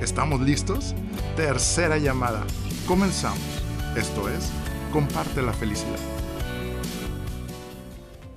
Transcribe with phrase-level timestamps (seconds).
[0.00, 0.92] ¿Estamos listos?
[1.36, 2.44] Tercera llamada.
[2.86, 3.38] Comenzamos.
[3.96, 4.50] Esto es,
[4.92, 5.98] comparte la felicidad.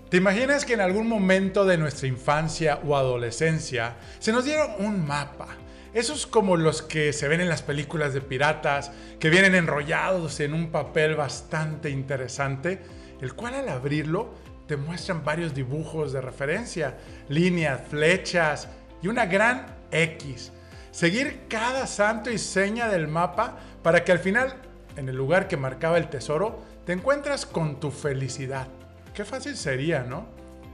[0.09, 5.05] ¿Te imaginas que en algún momento de nuestra infancia o adolescencia se nos dieron un
[5.05, 5.47] mapa?
[5.93, 10.53] Esos como los que se ven en las películas de piratas, que vienen enrollados en
[10.53, 12.79] un papel bastante interesante,
[13.19, 14.35] el cual al abrirlo
[14.67, 16.97] te muestran varios dibujos de referencia,
[17.29, 18.69] líneas, flechas
[19.01, 20.51] y una gran X
[20.97, 24.55] seguir cada santo y seña del mapa para que al final,
[24.95, 28.67] en el lugar que marcaba el tesoro, te encuentras con tu felicidad.
[29.13, 30.25] Qué fácil sería, ¿no?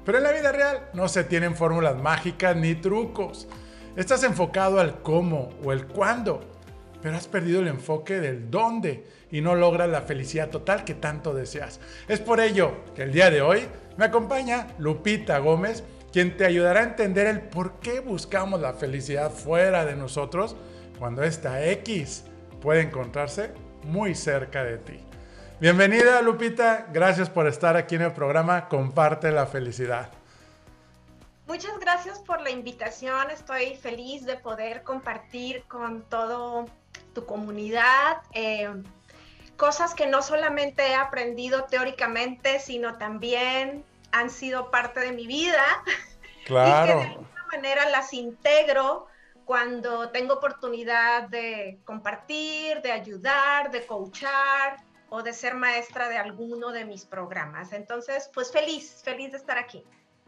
[0.05, 3.49] Pero en la vida real no se tienen fórmulas mágicas ni trucos.
[3.97, 6.39] Estás enfocado al cómo o el cuándo,
[7.01, 11.33] pero has perdido el enfoque del dónde y no logras la felicidad total que tanto
[11.33, 11.81] deseas.
[12.07, 15.83] Es por ello que el día de hoy me acompaña Lupita Gómez,
[16.13, 20.55] quien te ayudará a entender el por qué buscamos la felicidad fuera de nosotros
[20.99, 22.25] cuando esta X
[22.61, 23.51] puede encontrarse
[23.83, 24.99] muy cerca de ti.
[25.59, 30.11] Bienvenida Lupita, gracias por estar aquí en el programa Comparte la felicidad.
[31.47, 36.67] Muchas gracias por la invitación, estoy feliz de poder compartir con todo
[37.15, 38.69] tu comunidad eh,
[39.57, 43.83] cosas que no solamente he aprendido teóricamente, sino también
[44.13, 45.63] han sido parte de mi vida.
[46.45, 46.99] Claro.
[46.99, 49.07] y que de alguna manera las integro
[49.45, 56.73] cuando tengo oportunidad de compartir, de ayudar, de coachar o de ser maestra de alguno
[56.73, 57.71] de mis programas.
[57.71, 59.85] Entonces, pues feliz, feliz de estar aquí.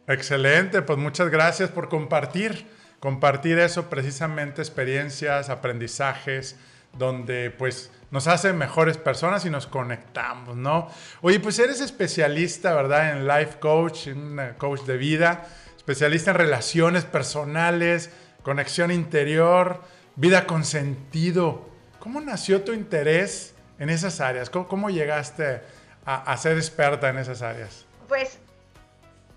[0.07, 2.65] Excelente, pues muchas gracias por compartir,
[3.01, 6.55] compartir eso precisamente, experiencias, aprendizajes,
[6.93, 10.87] donde pues nos hace mejores personas y nos conectamos, ¿no?
[11.21, 13.11] Oye, pues eres especialista, ¿verdad?
[13.11, 15.45] En life coach, en coach de vida,
[15.75, 18.09] especialista en relaciones personales,
[18.41, 19.81] conexión interior,
[20.15, 21.69] vida con sentido.
[21.99, 24.49] ¿Cómo nació tu interés en esas áreas?
[24.49, 25.61] ¿Cómo, llegaste
[26.05, 27.85] a, a ser experta en esas áreas?
[28.07, 28.39] Pues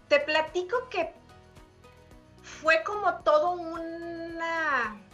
[0.06, 1.10] te platico que
[2.44, 5.07] fue como todo una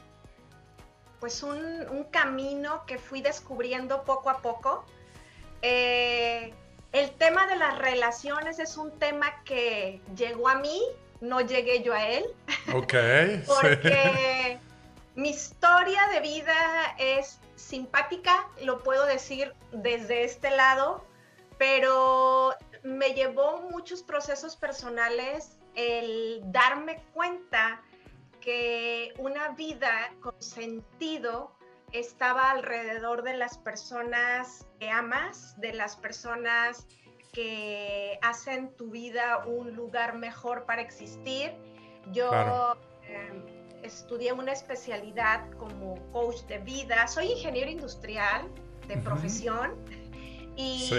[1.25, 4.85] pues un, camino que fui descubriendo poco a poco.
[5.63, 6.53] Eh,
[6.93, 10.83] el tema de las relaciones es un tema que llegó a mí,
[11.23, 12.27] no llegué yo a él.
[12.75, 12.93] Ok.
[13.47, 14.59] porque
[15.15, 21.07] mi historia de vida es simpática, lo puedo decir desde este lado,
[21.57, 27.81] pero me llevó muchos procesos personales el darme cuenta
[28.45, 31.57] que una vida con sentido
[31.93, 36.87] estaba alrededor de las personas que amas, de las personas
[37.33, 41.53] que hacen tu vida un lugar mejor para existir.
[42.13, 42.77] Yo
[43.09, 43.43] em,
[43.83, 48.47] estudié una especialidad como coach de vida, soy ingeniero industrial
[48.87, 49.75] de profesión
[50.55, 50.91] y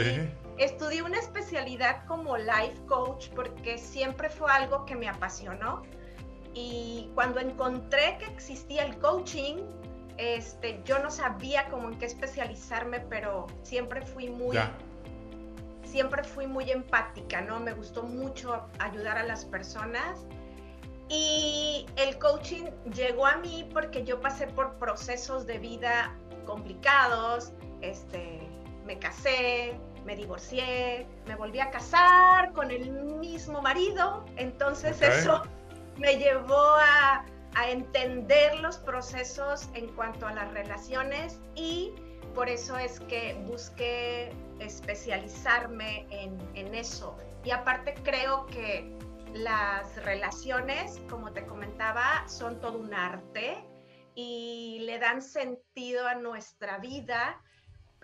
[0.57, 5.83] estudié una especialidad como life coach porque siempre fue algo que me apasionó
[6.55, 9.57] y cuando encontré que existía el coaching,
[10.17, 14.57] este, yo no sabía cómo en qué especializarme, pero siempre fui muy,
[15.83, 17.59] siempre fui muy empática, ¿no?
[17.59, 20.25] Me gustó mucho ayudar a las personas.
[21.09, 22.63] Y el coaching
[22.93, 26.15] llegó a mí porque yo pasé por procesos de vida
[26.45, 27.51] complicados,
[27.81, 28.39] este,
[28.85, 35.43] me casé, me divorcié, me volví a casar con el mismo marido, entonces eso
[35.97, 37.25] me llevó a,
[37.69, 41.93] entender los procesos en cuanto a las relaciones y
[42.33, 47.17] por eso es que busqué especializarme en, eso.
[47.45, 48.93] Y aparte creo que
[49.33, 53.63] las relaciones, como te comentaba, son todo un arte
[54.15, 57.41] y le dan sentido a nuestra vida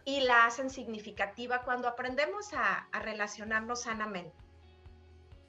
[0.06, 4.34] y la hacen significativa cuando aprendemos a relacionarnos sanamente.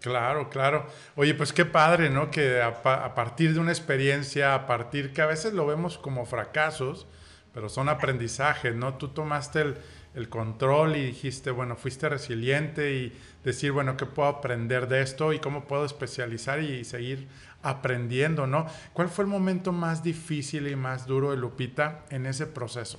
[0.02, 0.86] Claro, claro.
[1.14, 2.28] Oye, pues qué padre, ¿no?
[2.28, 7.06] Que a, partir de una experiencia, a partir que a veces lo vemos como fracasos,
[7.54, 8.94] pero son aprendizajes, ¿no?
[8.94, 9.74] Tú tomaste
[10.14, 13.12] el control y dijiste, bueno, fuiste resiliente y
[13.44, 17.28] decir, bueno, ¿qué puedo aprender de esto y cómo puedo especializar y seguir
[17.62, 18.66] aprendiendo, ¿no?
[18.92, 22.98] ¿Cuál fue el momento más difícil y más duro de Lupita en ese proceso?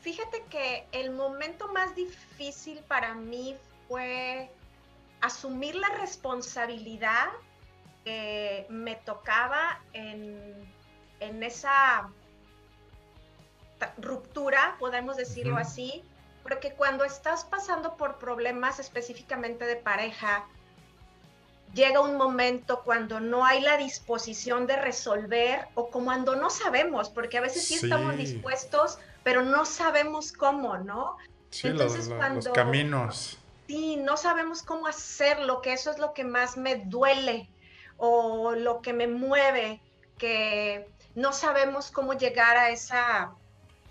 [0.00, 3.56] Fíjate que el momento más difícil para mí
[3.88, 4.48] fue
[5.20, 7.28] asumir la responsabilidad
[8.04, 10.66] que me tocaba en,
[11.20, 12.08] esa
[13.98, 16.04] ruptura, podemos decirlo así,
[16.42, 20.46] porque cuando estás pasando por problemas específicamente de pareja,
[21.74, 27.38] llega un momento cuando no hay la disposición de resolver o cuando no sabemos, porque
[27.38, 31.16] a veces sí, estamos dispuestos, pero no sabemos cómo, ¿no?
[31.50, 33.38] Sí, Entonces, cuando, los caminos.
[33.68, 37.48] No sabemos cómo hacerlo, que eso es lo que más me duele
[37.98, 39.80] o lo que me mueve,
[40.16, 43.32] que no sabemos cómo llegar a esa,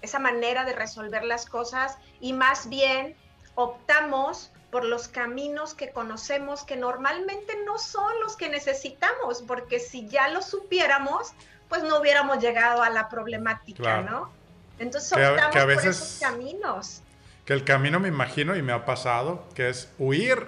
[0.02, 3.16] esa manera de resolver las cosas y más bien
[3.56, 10.08] optamos por los caminos que conocemos que normalmente no son los que necesitamos, porque si
[10.08, 11.34] ya lo supiéramos,
[11.70, 14.32] pues no hubiéramos llegado a la problemática, ¿no?
[14.80, 17.02] Entonces optamos por esos caminos.
[17.48, 20.46] Que el camino me imagino y me ha pasado, que es huir.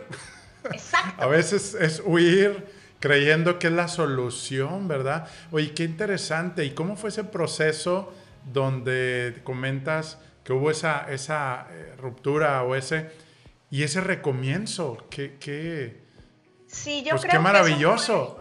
[0.66, 1.16] Exacto.
[1.24, 2.68] a veces es huir
[3.00, 5.28] creyendo que es la solución, ¿verdad?
[5.52, 6.66] Oye, qué interesante.
[6.66, 8.14] ¿Y cómo fue ese proceso
[8.44, 13.10] donde comentas que hubo esa, esa eh, ruptura o ese
[13.72, 16.02] y ese recomienzo, qué, qué,
[16.68, 18.40] sí, yo pues creo qué maravilloso.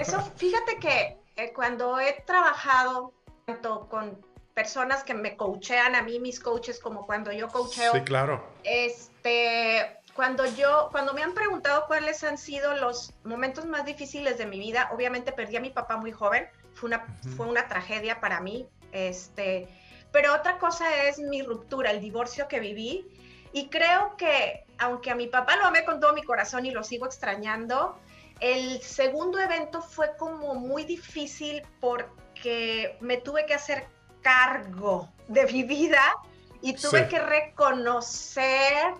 [0.00, 3.12] eso, fíjate que eh, cuando he trabajado
[3.44, 4.20] tanto con
[4.58, 7.92] personas que me coachean a mí, mis coaches, como cuando yo coacheo.
[7.92, 8.44] Sí, claro.
[8.64, 14.46] Este, cuando yo, cuando me han preguntado cuáles han sido los momentos más difíciles de
[14.46, 17.06] mi vida, obviamente perdí a mi papá muy joven, fue una,
[17.36, 19.68] fue una tragedia para mí, este,
[20.10, 23.06] pero otra cosa es mi ruptura, el divorcio que viví,
[23.52, 26.82] y creo que, aunque a mi papá lo amé con todo mi corazón y lo
[26.82, 27.96] sigo extrañando,
[28.40, 33.86] el segundo evento fue como muy difícil porque me tuve que hacer
[34.22, 36.02] cargo de mi vida
[36.60, 38.94] y tuve que reconocer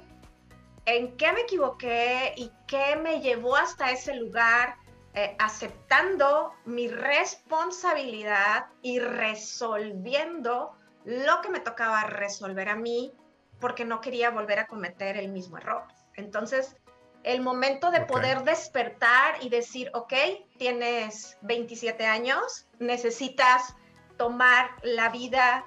[0.86, 4.76] en qué me equivoqué y qué me llevó hasta ese lugar,
[5.14, 10.72] eh, aceptando mi responsabilidad y resolviendo
[11.04, 13.12] lo que me tocaba resolver a mí
[13.60, 15.82] porque no quería volver a cometer el mismo error.
[16.14, 16.76] Entonces,
[17.24, 20.14] el momento de poder despertar y decir, ok,
[20.56, 23.74] tienes 27 años, necesitas
[24.18, 25.64] tomar la vida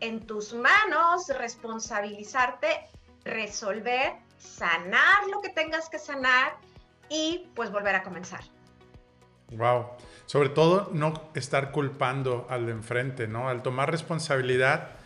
[0.00, 2.88] en tus manos, responsabilizarte,
[3.24, 6.56] resolver, sanar lo que tengas que sanar
[7.10, 8.40] y pues volver a comenzar.
[9.50, 9.88] Wow.
[10.24, 13.48] Sobre todo no estar culpando al de enfrente, ¿no?
[13.48, 14.98] Al tomar responsabilidad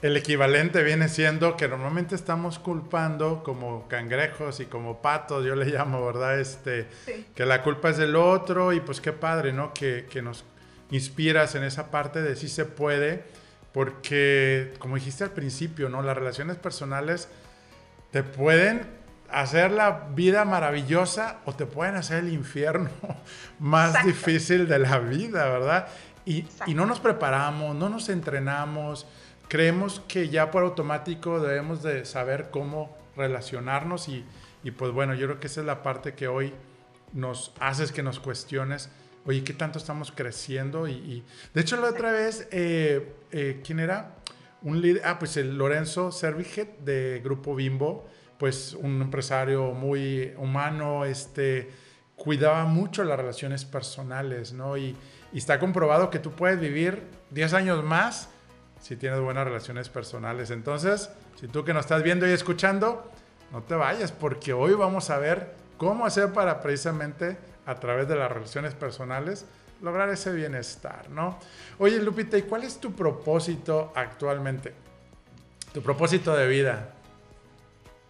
[0.00, 5.66] el equivalente viene siendo que normalmente estamos culpando como cangrejos y como patos, yo le
[5.66, 6.38] llamo, ¿verdad?
[6.38, 6.88] Este,
[7.34, 9.74] Que la culpa es del otro y pues qué padre, ¿no?
[9.74, 10.44] Que, que nos
[10.90, 13.24] inspiras en esa parte de si se puede,
[13.72, 16.02] porque como dijiste al principio, ¿no?
[16.02, 17.28] Las relaciones personales
[18.10, 18.86] te pueden
[19.30, 22.90] hacer la vida maravillosa o te pueden hacer el infierno
[23.58, 25.88] más difícil de la vida, ¿verdad?
[26.24, 29.06] Y, y no nos preparamos, no nos entrenamos
[29.48, 34.24] creemos que ya por automático debemos de saber cómo relacionarnos y,
[34.62, 36.54] y, pues bueno, yo creo que esa es la parte que hoy
[37.12, 38.90] nos haces que nos cuestiones,
[39.28, 40.88] oye, ¿qué tanto estamos creciendo?
[40.88, 41.22] Y,
[41.52, 44.14] de hecho la otra vez, eh, eh, ¿quién era?
[44.62, 48.08] Un líder, ah, pues el Lorenzo Serviget de Grupo Bimbo,
[48.38, 51.68] pues un empresario muy humano, este,
[52.16, 54.78] cuidaba mucho las relaciones personales, ¿no?
[54.78, 54.96] Y,
[55.34, 58.30] y está comprobado que tú puedes vivir 10 años más
[58.80, 60.50] si tienes buenas relaciones personales.
[60.50, 63.12] Entonces, si tú que nos estás viendo y escuchando,
[63.52, 67.36] no te vayas porque hoy vamos a ver cómo hacer para precisamente
[67.68, 69.44] a través de las relaciones personales
[69.82, 71.38] lograr ese bienestar, ¿no?
[71.78, 74.74] Oye, Lupita, ¿y cuál es tu propósito actualmente?
[75.72, 76.94] Tu propósito de vida.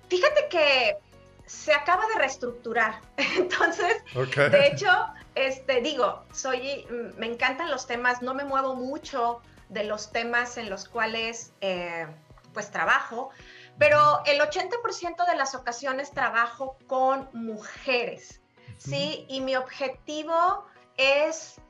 [0.08, 0.96] Fíjate que
[1.44, 3.00] se acaba de reestructurar.
[3.36, 4.88] Entonces, de hecho,
[5.34, 6.86] este, digo, soy,
[7.16, 12.06] me encantan los temas, no me muevo mucho de los temas en los cuales eh,
[12.54, 13.30] pues trabajo,
[13.76, 18.40] pero el 80% de las ocasiones trabajo con mujeres,
[18.78, 19.26] ¿sí?
[19.28, 20.64] Y mi objetivo
[20.96, 21.60] es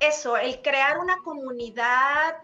[0.00, 2.38] eso, el crear una comunidad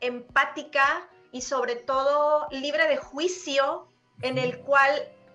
[0.00, 3.88] empática y sobre todo libre de juicio
[4.22, 4.90] en el cual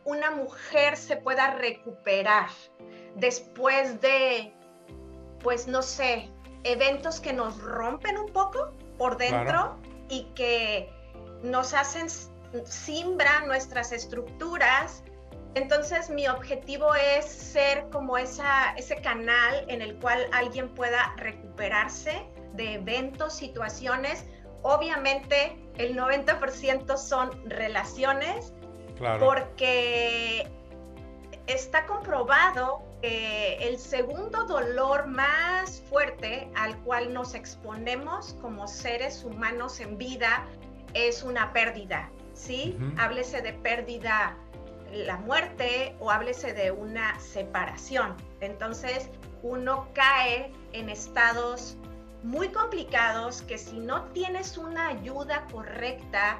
[0.06, 2.50] una mujer se pueda recuperar
[3.16, 4.54] después de,
[5.42, 6.30] pues no sé,
[6.64, 9.78] eventos que nos rompen un poco por dentro
[10.10, 10.92] y que
[11.44, 12.08] nos hacen
[12.66, 15.04] simbra nuestras estructuras.
[15.56, 22.26] Entonces mi objetivo es ser como esa, ese canal en el cual alguien pueda recuperarse
[22.54, 24.26] de eventos, situaciones.
[24.64, 28.54] Obviamente el 90% son relaciones,
[29.20, 30.48] porque
[31.48, 39.80] está comprobado que el segundo dolor más fuerte al cual nos exponemos como seres humanos
[39.82, 40.48] en vida
[40.94, 42.78] es una pérdida, ¿sí?
[42.98, 44.38] Háblese de pérdida,
[44.94, 48.16] la muerte o háblese de una separación.
[48.42, 49.10] Entonces,
[49.42, 51.78] uno cae en estados
[52.24, 56.40] muy complicados que si no tienes una ayuda correcta,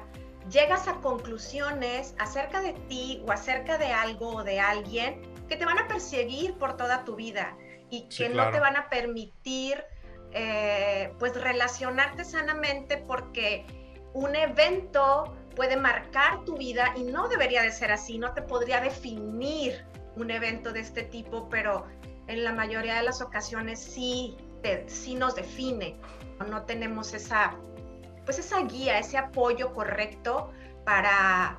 [0.50, 5.64] llegas a conclusiones acerca de ti o acerca de algo o de alguien que te
[5.64, 7.56] van a perseguir por toda tu vida
[7.90, 9.84] y que no te van a permitir
[10.32, 13.66] eh, pues relacionarte sanamente porque
[14.14, 18.80] un evento puede marcar tu vida y no debería de ser así, no te podría
[18.80, 19.84] definir
[20.16, 21.86] un evento de este tipo, pero
[22.26, 24.36] en la mayoría de las ocasiones sí,
[24.86, 25.96] sí nos define.
[26.48, 27.56] No tenemos esa
[28.24, 30.50] pues esa guía, ese apoyo correcto
[30.84, 31.58] para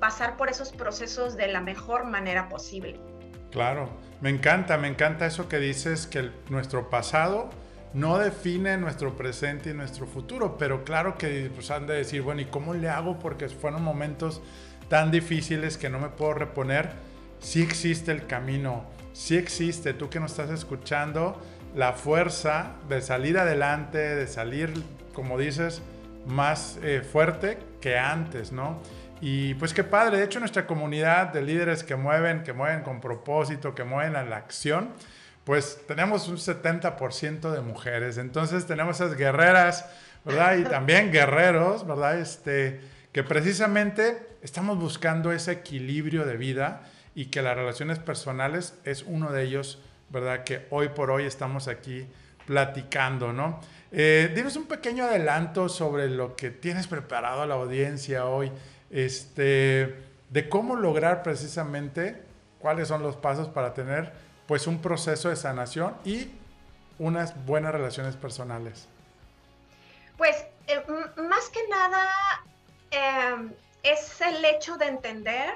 [0.00, 2.98] pasar por esos procesos de la mejor manera posible.
[3.50, 7.50] Claro, me encanta, me encanta eso que dices, que nuestro pasado
[7.94, 12.40] no define nuestro presente y nuestro futuro, pero claro que pues, han de decir, bueno,
[12.40, 13.18] ¿y cómo le hago?
[13.18, 14.42] Porque fueron momentos
[14.88, 16.90] tan difíciles que no me puedo reponer.
[17.40, 21.40] Sí existe el camino, sí existe, tú que nos estás escuchando,
[21.74, 24.72] la fuerza de salir adelante, de salir
[25.18, 25.82] como dices,
[26.26, 28.80] más eh, fuerte que antes, ¿no?
[29.20, 33.00] Y pues qué padre, de hecho nuestra comunidad de líderes que mueven, que mueven con
[33.00, 34.90] propósito, que mueven a la acción,
[35.48, 39.86] pues tenemos un 70% de mujeres, entonces tenemos esas guerreras,
[40.22, 40.58] ¿verdad?
[40.58, 42.18] Y también guerreros, ¿verdad?
[42.18, 46.82] Este, que precisamente estamos buscando ese equilibrio de vida
[47.14, 50.44] y que las relaciones personales es uno de ellos, ¿verdad?
[50.44, 52.06] Que hoy por hoy estamos aquí
[52.44, 53.58] platicando, ¿no?
[53.90, 58.52] Eh, dinos un pequeño adelanto sobre lo que tienes preparado a la audiencia hoy,
[58.90, 59.94] este,
[60.28, 62.20] de cómo lograr precisamente
[62.58, 66.30] cuáles son los pasos para tener pues un proceso de sanación y
[66.98, 68.88] unas buenas relaciones personales.
[70.16, 70.82] Pues eh,
[71.16, 72.08] más que nada
[72.90, 73.52] em,
[73.82, 75.50] es el hecho de entender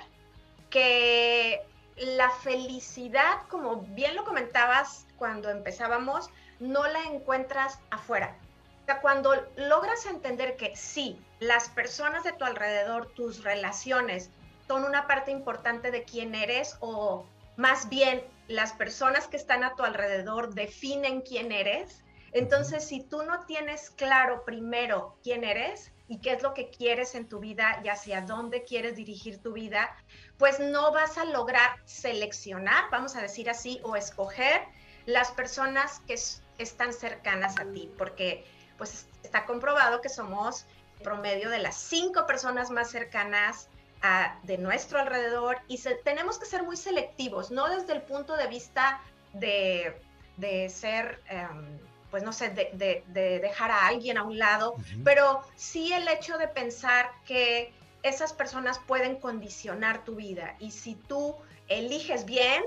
[0.69, 1.63] que
[1.97, 6.29] la felicidad, como bien lo comentabas cuando empezábamos,
[6.61, 8.37] no la encuentras afuera.
[8.83, 14.31] O sea, cuando logras entender que sí, las personas de tu alrededor, tus relaciones,
[14.69, 17.25] son una parte importante de quién eres o
[17.57, 18.23] más bien
[18.53, 22.05] las personas que están a tu alrededor definen quién eres.
[22.33, 27.15] Entonces, si tú no tienes claro primero quién eres y qué es lo que quieres
[27.15, 29.95] en tu vida y hacia dónde quieres dirigir tu vida,
[30.39, 34.63] pues no vas a lograr seleccionar, vamos a decir así, o escoger
[35.07, 36.15] las personas que
[36.59, 38.45] están cercanas a ti, porque
[38.79, 40.67] pues está comprobado que somos
[41.03, 43.69] promedio de las cinco personas más cercanas
[44.03, 48.49] a, de nuestro alrededor y tenemos que ser muy selectivos, no desde el punto de
[48.49, 49.01] vista
[49.33, 50.01] de,
[50.37, 51.79] de ser, em,
[52.11, 56.37] pues no sé, de, de, dejar a alguien a un lado, pero sí el hecho
[56.37, 61.37] de pensar que esas personas pueden condicionar tu vida y si tú
[61.69, 62.63] eliges bien,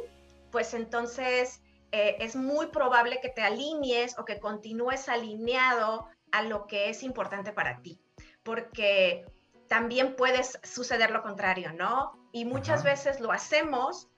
[0.52, 1.62] pues entonces
[1.92, 7.04] eh, es muy probable que te alinees o que continúes alineado a lo que es
[7.04, 8.00] importante para ti,
[8.44, 9.26] porque
[9.68, 12.20] también puede suceder lo contrario, ¿no?
[12.32, 14.10] Y muchas veces lo hacemos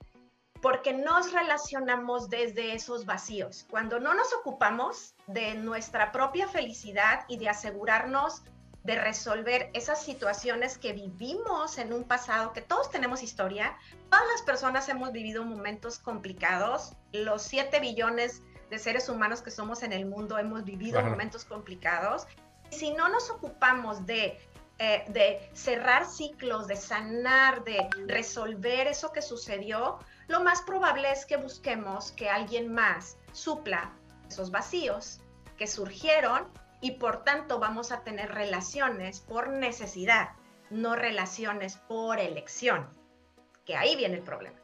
[0.60, 3.66] porque nos relacionamos desde esos vacíos.
[3.70, 8.42] Cuando no nos ocupamos de nuestra propia felicidad y de asegurarnos
[8.84, 13.76] de resolver esas situaciones que vivimos en un pasado, que todos tenemos historia,
[14.08, 19.82] todas las personas hemos vivido momentos complicados, los 7 billones de seres humanos que somos
[19.82, 22.26] en el mundo hemos vivido momentos complicados.
[22.70, 24.38] Si no nos ocupamos de,
[24.78, 31.26] eh, de cerrar ciclos, de sanar, de resolver eso que sucedió, lo más probable es
[31.26, 33.92] que busquemos que alguien más supla
[34.28, 35.20] esos vacíos
[35.56, 36.46] que surgieron
[36.80, 40.30] y por tanto vamos a tener relaciones por necesidad,
[40.70, 42.86] no relaciones por elección,
[43.64, 44.58] que ahí viene el problema.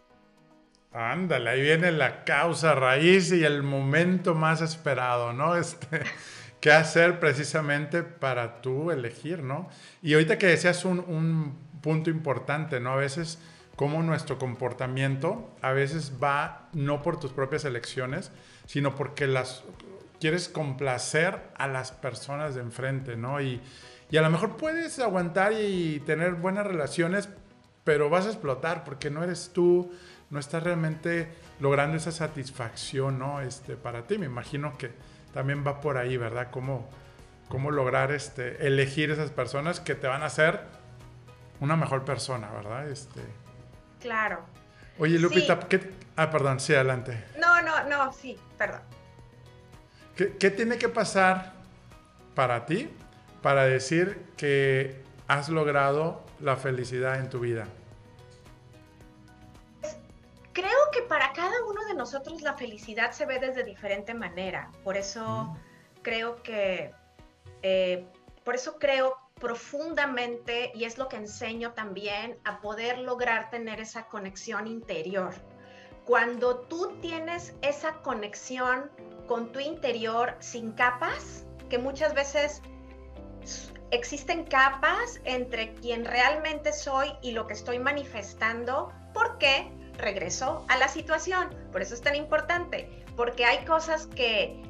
[0.93, 5.57] Ándale, ahí viene la causa raíz y el momento más esperado, ¿no?
[5.65, 6.05] Este,
[6.65, 9.69] ¿Qué hacer precisamente para tú elegir, ¿no?
[10.01, 12.93] Y ahorita que decías un, un punto importante, ¿no?
[12.93, 13.39] A veces
[13.77, 18.33] como nuestro comportamiento a veces va no por tus propias elecciones,
[18.65, 19.63] sino porque las
[20.19, 23.43] quieres complacer a las personas de enfrente, ¿no?
[23.43, 23.61] Y,
[24.11, 27.29] Y a lo mejor puedes aguantar y tener buenas relaciones,
[27.85, 29.93] pero vas a explotar porque no eres tú,
[30.31, 31.29] no estás realmente
[31.61, 33.43] logrando esa satisfacción, ¿no?
[33.43, 34.93] Este, para ti, me imagino que
[35.35, 36.49] también va por ahí, ¿verdad?
[36.51, 36.89] Cómo,
[37.49, 40.61] cómo lograr este, elegir esas personas que te van a hacer
[41.61, 42.89] una mejor persona, ¿verdad?
[42.89, 43.21] Este...
[44.01, 44.41] Claro.
[44.99, 45.93] Oye, Lupita, ¿qué...
[46.17, 47.25] Ah, perdón, sí, adelante.
[47.39, 48.81] No, no, no, sí, perdón.
[50.15, 51.53] ¿Qué, ¿Qué tiene que pasar
[52.37, 52.89] para ti
[53.43, 57.67] para decir que has logrado la felicidad en tu vida?
[60.55, 64.71] Creo que para cada uno de nosotros la felicidad se ve desde diferente manera.
[64.85, 65.57] Por eso mm.
[66.03, 66.93] creo que,
[67.63, 68.07] eh,
[68.45, 74.07] por eso creo profundamente, y es lo que enseño también, a poder lograr tener esa
[74.07, 75.35] conexión interior.
[76.05, 78.93] Cuando tú tienes esa conexión
[79.27, 82.63] con tu interior sin capas, que muchas veces
[83.91, 89.73] existen capas entre quien realmente soy y lo que estoy manifestando, ¿por qué?
[89.99, 91.49] Regreso a la situación.
[91.73, 94.63] Por eso es tan importante, porque hay cosas que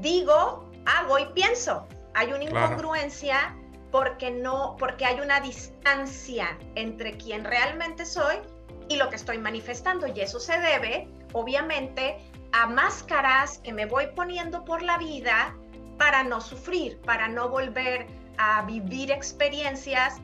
[0.00, 1.86] digo, hago y pienso.
[2.14, 3.56] Hay una incongruencia
[3.90, 8.36] porque no, porque hay una distancia entre quien realmente soy
[8.88, 10.06] y lo que estoy manifestando.
[10.06, 12.18] Y eso se debe, obviamente,
[12.52, 15.56] a máscaras que me voy poniendo por la vida
[15.98, 18.06] para no sufrir, para no volver
[18.38, 20.20] a vivir experiencias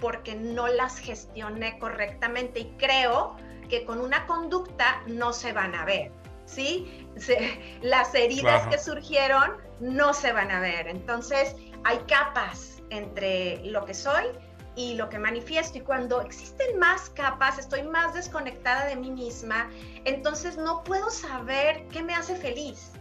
[0.00, 2.60] porque no las gestioné correctamente.
[2.60, 3.36] Y creo
[3.70, 6.12] que con una conducta no se van a ver,
[6.44, 7.08] ¿sí?
[7.82, 10.88] las heridas que surgieron no se van a ver.
[10.88, 14.26] Entonces, hay capas entre lo que soy
[14.76, 15.78] y lo que manifiesto.
[15.78, 19.70] Y cuando existen más capas, estoy más desconectada de mí misma,
[20.04, 22.92] entonces no puedo saber qué me hace feliz.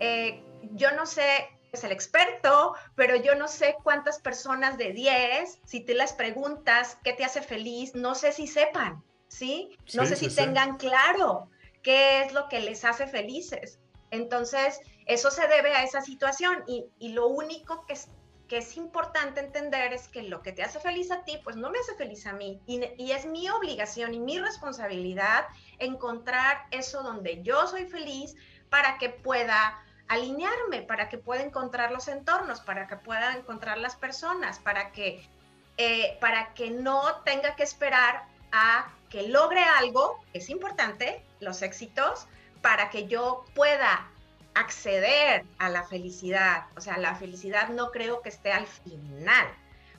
[0.00, 0.42] Eh,
[0.72, 5.80] yo no sé, es el experto, pero yo no sé cuántas personas de 10, si
[5.80, 9.02] te las preguntas qué te hace feliz, no sé si sepan.
[9.34, 9.76] ¿Sí?
[9.94, 11.48] No sé si tengan claro
[11.82, 13.80] qué es lo que les hace felices.
[14.10, 18.08] Entonces, eso se debe a esa situación y, lo único que es,
[18.46, 21.70] que es importante entender es que lo que te hace feliz a ti, pues no
[21.70, 22.60] me hace feliz a mí.
[22.66, 25.46] Y, y, es mi obligación y mi responsabilidad
[25.78, 28.36] encontrar eso donde yo soy feliz
[28.70, 33.96] para que pueda alinearme, para que pueda encontrar los entornos, para que pueda encontrar las
[33.96, 35.28] personas, para que,
[35.76, 42.26] eh, para que no tenga que esperar a que logre algo, es importante, los éxitos,
[42.62, 44.08] para que yo pueda
[44.54, 46.64] acceder a la felicidad.
[46.76, 49.46] O sea, la felicidad no creo que esté al final,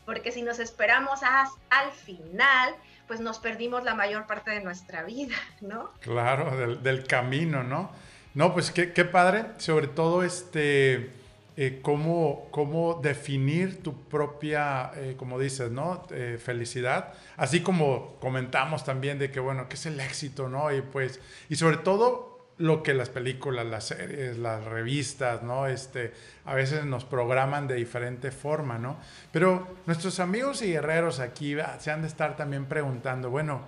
[0.06, 2.76] porque si nos esperamos hasta al final,
[3.08, 5.92] pues nos perdimos la mayor parte de nuestra vida, ¿no?
[6.02, 7.92] Claro, del, camino, ¿no?
[8.34, 11.10] No, pues qué, qué padre, sobre todo este
[11.58, 16.06] eh, cómo, cómo, definir tu propia, eh, como dices, ¿no?
[16.12, 17.14] Eh, felicidad.
[17.38, 20.74] Así como comentamos también de que, bueno, ¿qué es el éxito, no?
[20.74, 25.68] Y pues, y sobre todo lo que las películas, las series, las revistas, ¿no?
[25.68, 26.14] Este,
[26.44, 28.98] a veces nos programan de diferente forma, ¿no?
[29.32, 33.62] Pero nuestros amigos y guerreros aquí se han de estar también preguntando, bueno,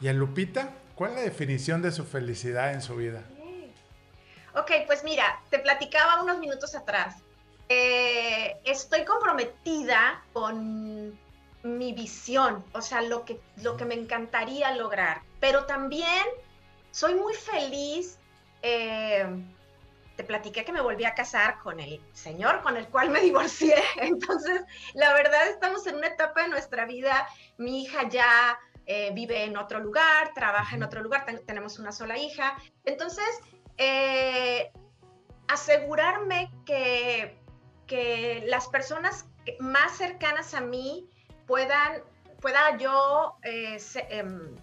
[0.00, 0.70] ¿y en Lupita?
[0.94, 3.22] ¿Cuál es la definición de su felicidad en su vida?
[4.54, 7.23] Ok, pues mira, te platicaba unos minutos atrás.
[7.68, 11.18] Eh, estoy comprometida con
[11.62, 16.24] mi visión, o sea, lo que, lo que me encantaría lograr, pero también
[16.90, 18.18] soy muy feliz.
[18.60, 19.26] Eh,
[20.16, 23.82] te platiqué que me volví a casar con el señor con el cual me divorcié.
[23.96, 27.26] Entonces, la verdad, estamos en una etapa de nuestra vida.
[27.56, 32.18] Mi hija ya eh, vive en otro lugar, trabaja en otro lugar, tenemos una sola
[32.18, 32.58] hija.
[32.84, 33.24] Entonces,
[35.48, 37.43] asegurarme que
[37.86, 39.26] que las personas
[39.58, 41.08] más cercanas a mí
[41.46, 42.02] puedan,
[42.40, 43.78] pueda yo eh,
[44.10, 44.56] em,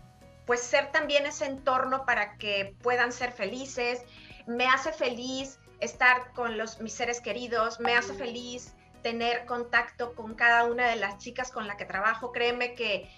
[0.46, 4.02] pues ser también ese entorno para que puedan ser felices.
[4.48, 10.36] Me hace feliz estar con los, mis seres queridos, me hace feliz tener contacto con
[10.36, 12.32] cada una de las chicas con la que trabajo.
[12.32, 13.10] Créeme que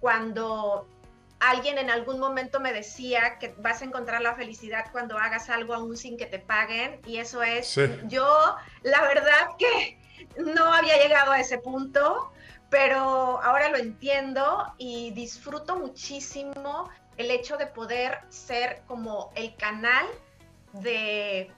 [0.00, 0.88] cuando
[1.40, 5.74] alguien en algún momento me decía que vas a encontrar la felicidad cuando hagas algo
[5.74, 9.98] aún sin que te paguen y eso es, yo la verdad que
[10.36, 12.32] no había llegado a ese punto,
[12.70, 20.06] pero ahora lo entiendo y disfruto muchísimo el hecho de poder ser como el canal
[20.72, 21.50] de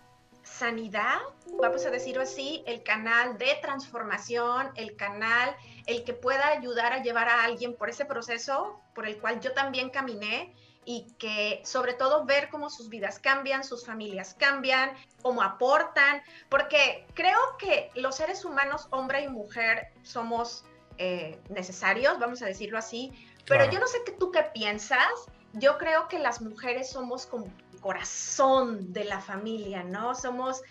[0.42, 1.18] sanidad,
[1.60, 5.54] vamos a decirlo así, el canal de transformación, el canal,
[5.86, 9.52] el que pueda ayudar a llevar a alguien por ese proceso por el cual yo
[9.52, 15.42] también caminé y que sobre todo ver cómo sus vidas cambian, sus familias cambian, cómo
[15.42, 20.64] aportan, porque creo que los seres humanos, hombre y mujer, somos
[20.98, 23.12] eh, necesarios, vamos a decirlo así,
[23.46, 25.08] pero yo no sé qué tú qué piensas,
[25.54, 30.14] yo creo que las mujeres somos como el corazón de la familia, ¿no?
[30.14, 30.62] Somos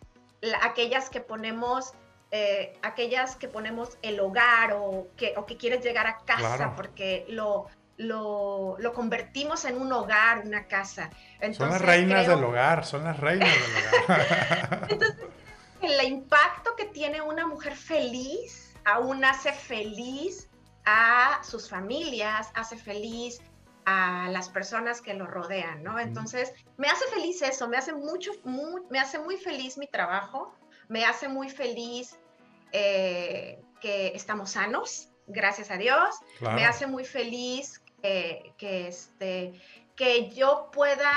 [0.61, 1.93] aquellas que ponemos
[2.31, 7.25] eh, aquellas que ponemos el hogar o que, o que quieres llegar a casa porque
[7.29, 11.09] lo, lo, lo, convertimos en un hogar, una casa.
[11.53, 14.87] son las reinas del hogar, son las reinas del hogar.
[14.89, 15.17] Entonces,
[15.81, 20.49] el impacto que tiene una mujer feliz aún hace feliz
[20.85, 23.41] a sus familias, hace feliz
[23.85, 25.99] a las personas que lo rodean, ¿no?
[25.99, 28.31] Entonces, me hace feliz eso, me hace mucho,
[28.91, 30.53] me hace muy feliz mi trabajo,
[30.89, 32.19] me hace muy feliz
[32.73, 36.09] eh, que estamos sanos, gracias a Dios.
[36.41, 39.53] Me hace muy feliz que, este,
[39.95, 41.11] que yo pueda,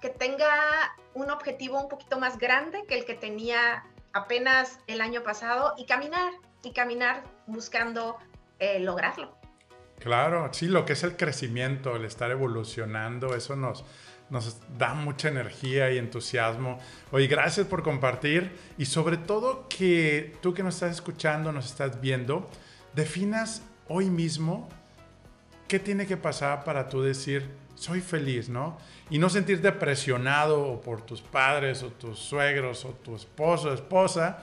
[0.00, 5.22] que tenga un objetivo un poquito más grande que el que tenía apenas el año
[5.22, 8.18] pasado y caminar, y caminar buscando
[8.58, 9.36] eh, lograrlo.
[9.98, 13.84] Claro, sí, lo que es el crecimiento, el estar evolucionando, eso nos,
[14.34, 16.80] nos da mucha energía y entusiasmo.
[17.12, 22.00] Oye, gracias por compartir y sobre todo que tú que nos estás escuchando, nos estás
[22.00, 22.50] viendo,
[22.94, 24.68] definas hoy mismo
[25.68, 28.76] qué tiene que pasar para tú decir, soy feliz, ¿no?
[29.08, 34.38] Y no sentirte presionado por tus padres o tus suegros o tu esposo o esposa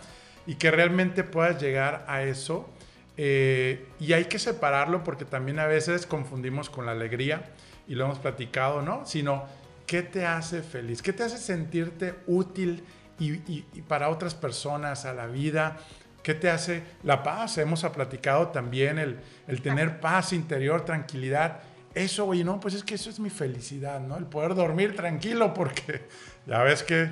[0.47, 2.69] y que realmente puedas llegar a eso.
[3.17, 7.43] Eh, y hay que separarlo porque también a veces confundimos con la alegría
[7.89, 9.05] y lo hemos platicado, ¿no?
[9.05, 9.45] Sino
[9.91, 11.01] ¿Qué te hace feliz?
[11.01, 12.81] ¿Qué te hace sentirte útil
[13.19, 15.79] y, para otras personas, a la vida?
[16.23, 17.57] ¿Qué te hace la paz?
[17.57, 21.59] Hemos platicado también el, el tener paz interior, tranquilidad.
[21.93, 24.15] Eso, oye, no, pues es que eso es mi felicidad, ¿no?
[24.15, 26.07] El poder dormir tranquilo, porque
[26.47, 27.11] ya ves que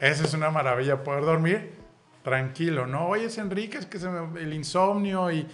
[0.00, 1.72] esa es una maravilla, poder dormir
[2.22, 3.08] tranquilo, ¿no?
[3.08, 5.46] Oye, es Enrique, es que se me, el insomnio y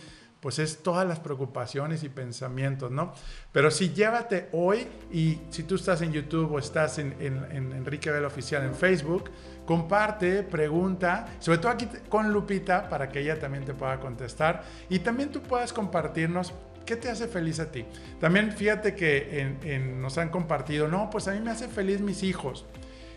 [0.43, 3.15] pues es todas las preocupaciones y pensamientos, ¿no?
[3.53, 8.27] Pero si llévate hoy y si tú estás en YouTube o estás en, Enrique Vela
[8.27, 9.31] Oficial en Facebook,
[9.65, 14.99] comparte, pregunta, sobre todo aquí con Lupita para que ella también te pueda contestar y
[14.99, 16.53] también tú puedas compartirnos
[16.85, 17.85] ¿Qué te hace feliz a ti?
[18.19, 22.67] También fíjate que nos han compartido, no, pues a mí me hace feliz mis hijos.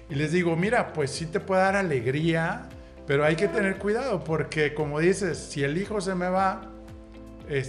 [0.08, 2.70] Y les digo, mira, pues sí te puede dar alegría,
[3.08, 6.75] pero hay que tener cuidado porque como dices, si el hijo se me va,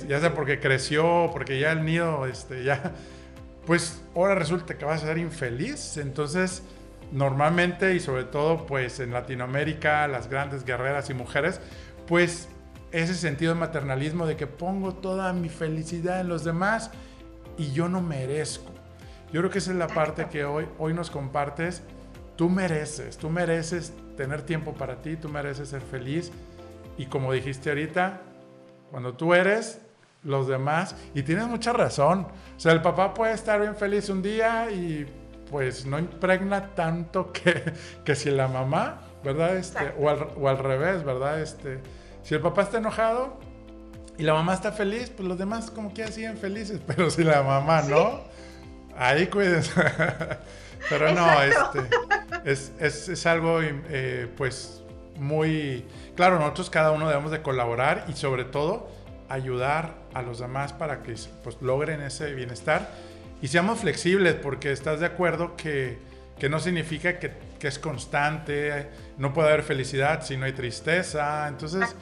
[0.09, 2.93] ya sea porque creció, porque ya el nido, este, ya,
[3.67, 5.97] pues ahora resulta que vas a ser infeliz.
[5.97, 6.63] Entonces,
[7.13, 11.61] normalmente y sobre todo, pues en Latinoamérica, las grandes guerreras y mujeres,
[12.07, 12.49] pues
[12.93, 16.91] ese sentido de maternalismo de que pongo toda mi felicidad en los demás
[17.59, 18.73] y yo no merezco.
[19.33, 21.83] Yo creo que esa es la parte que hoy, hoy nos compartes.
[22.37, 26.31] Tú mereces, tú mereces tener tiempo para ti, tú mereces ser feliz.
[26.97, 28.23] Y como dijiste ahorita,
[28.91, 29.81] cuando tú eres,
[30.23, 32.27] los demás, y tienes mucha razón.
[32.57, 35.07] O sea, el papá puede estar bien feliz un día y
[35.51, 37.73] pues no impregna tanto que,
[38.05, 39.57] que si la mamá, ¿verdad?
[39.57, 41.41] Este, o, al, o, al, revés, ¿verdad?
[41.41, 41.81] Este,
[42.23, 43.39] si el papá está enojado
[44.19, 47.43] y la mamá está feliz, pues los demás como que siguen felices, pero si la
[47.43, 48.21] mamá no,
[48.97, 49.73] ahí cuídense.
[50.89, 51.89] pero no, este,
[52.45, 54.83] es, es, es algo eh, pues
[55.19, 55.85] muy
[56.17, 58.89] claro, nosotros cada uno debemos de colaborar y sobre todo
[59.29, 62.91] ayudar a los demás para que pues, logren ese bienestar
[63.43, 65.99] y seamos flexibles porque estás de acuerdo que,
[66.39, 71.47] que no significa que, que, es constante, no puede haber felicidad si no hay tristeza,
[71.49, 71.95] entonces,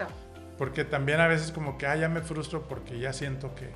[0.59, 3.70] porque también a veces como que, ah, ya me frustro porque ya siento que,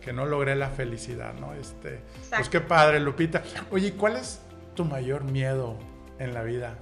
[0.00, 1.54] que no logré la felicidad, ¿no?
[1.54, 3.42] Este, pues qué padre, Lupita.
[3.70, 4.40] Oye, ¿cuál es
[4.74, 5.78] tu mayor miedo
[6.18, 6.78] en la vida?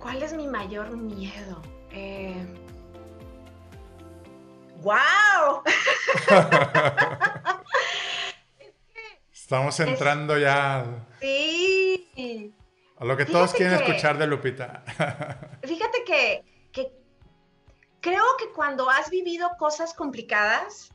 [0.00, 1.60] ¿Cuál es mi mayor miedo?
[1.90, 2.46] Eh...
[4.82, 5.64] ¡Wow!
[9.32, 12.54] Estamos entrando ya sí.
[12.96, 14.84] a lo que todos quieren escuchar de Lupita.
[15.64, 16.92] fíjate que, que
[18.00, 20.92] creo que cuando has vivido cosas complicadas,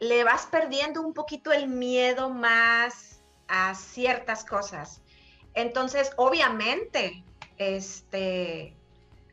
[0.00, 5.02] le vas perdiendo un poquito el miedo más a ciertas cosas.
[5.54, 7.22] Entonces, obviamente,
[7.60, 8.74] este,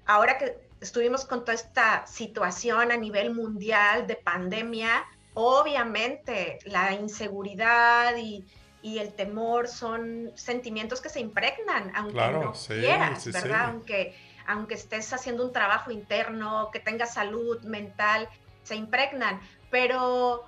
[0.06, 8.16] ahora que estuvimos con toda esta situación a nivel mundial de pandemia, obviamente la inseguridad
[8.18, 8.46] y,
[8.84, 13.66] el temor son sentimientos que se impregnan, aunque no quieras, ¿verdad?
[13.66, 14.16] Aunque,
[14.48, 18.30] aunque estés haciendo un trabajo interno, que tengas salud mental,
[18.64, 19.42] se impregnan.
[19.70, 20.46] Pero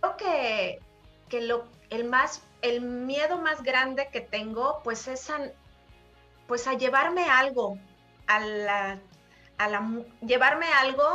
[0.00, 0.80] creo que
[1.28, 5.40] que lo, el, más, el miedo más grande que tengo, pues es a,
[6.46, 7.78] pues a llevarme algo,
[8.26, 8.98] a la,
[9.58, 11.08] a la, llevarme algo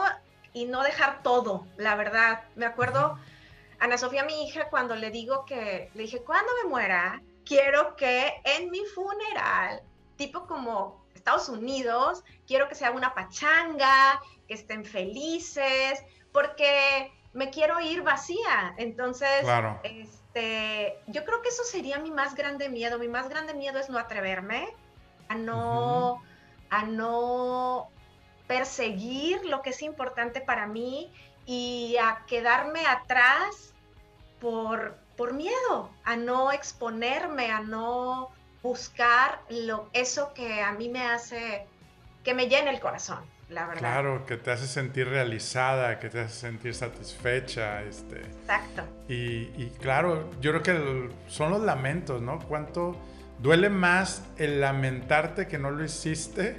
[0.54, 2.44] y no dejar todo, la verdad.
[2.56, 3.18] Me acuerdo,
[3.80, 8.42] Ana Sofía, mi hija, cuando le digo que, le dije, cuando me muera, quiero que
[8.44, 9.82] en mi funeral,
[10.16, 17.80] tipo como Estados Unidos, quiero que sea una pachanga, que estén felices, porque me quiero
[17.80, 18.74] ir vacía.
[18.78, 19.46] Entonces,
[19.84, 22.98] este, yo creo que eso sería mi más grande miedo.
[22.98, 24.74] Mi más grande miedo es no atreverme
[25.30, 26.22] a no,
[26.70, 27.90] a no
[28.48, 31.12] perseguir lo que es importante para mí
[31.46, 33.74] y a quedarme atrás
[34.42, 38.30] por, por miedo, a no exponerme, a no
[38.64, 41.66] buscar lo, eso que a mí me hace,
[42.24, 43.80] que me llene el corazón, la verdad.
[43.80, 47.84] Claro, que te hace sentir realizada, que te hace sentir satisfecha.
[47.84, 48.84] Este, Exacto.
[49.08, 52.40] Y, y claro, yo creo que son los lamentos, ¿no?
[52.40, 52.96] ¿Cuánto
[53.42, 56.58] duele más el lamentarte que no lo hiciste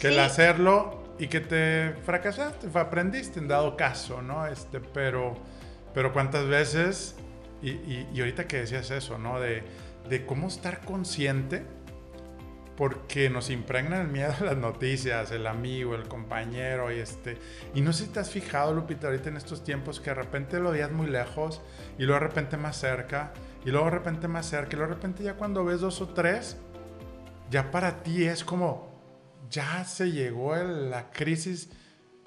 [0.00, 4.46] que el hacerlo y que te fracasaste, aprendiste en dado caso, ¿no?
[4.46, 5.34] Este, pero,
[5.94, 7.16] pero cuántas veces,
[7.62, 9.40] y, y, ahorita que decías eso, ¿no?
[9.40, 9.62] De,
[10.08, 11.64] de, cómo estar consciente,
[12.76, 17.38] porque nos impregna el miedo a las noticias, el amigo, el compañero, y este,
[17.74, 20.60] y no sé si te has fijado, Lupita, ahorita en estos tiempos que de repente
[20.60, 21.62] lo veías muy lejos
[21.98, 23.32] y luego de repente más cerca,
[23.66, 26.08] y luego de repente más cerca, y luego de repente ya cuando ves dos o
[26.10, 26.56] tres,
[27.50, 28.88] ya para ti es como,
[29.50, 31.68] ya se llegó la crisis,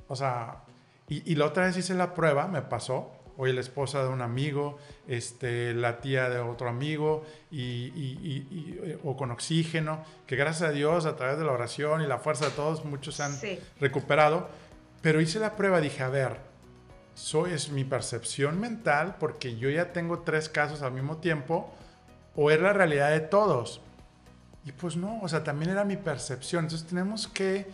[0.09, 0.65] o sea,
[1.07, 4.79] y, la otra vez hice la prueba, me pasó, hoy la esposa de un amigo,
[5.07, 11.15] este, la tía de otro amigo, y, o con oxígeno, que gracias a Dios, a
[11.15, 13.31] través de la oración y la fuerza de todos, muchos han
[13.79, 14.49] recuperado.
[15.01, 16.48] Pero hice la prueba, dije, a ver,
[17.19, 21.69] eso es mi percepción mental, porque yo ya tengo tres casos al mismo tiempo,
[22.33, 23.81] o es la realidad de todos.
[24.63, 26.63] Y pues no, o sea, también era mi percepción.
[26.63, 27.67] Entonces tenemos que,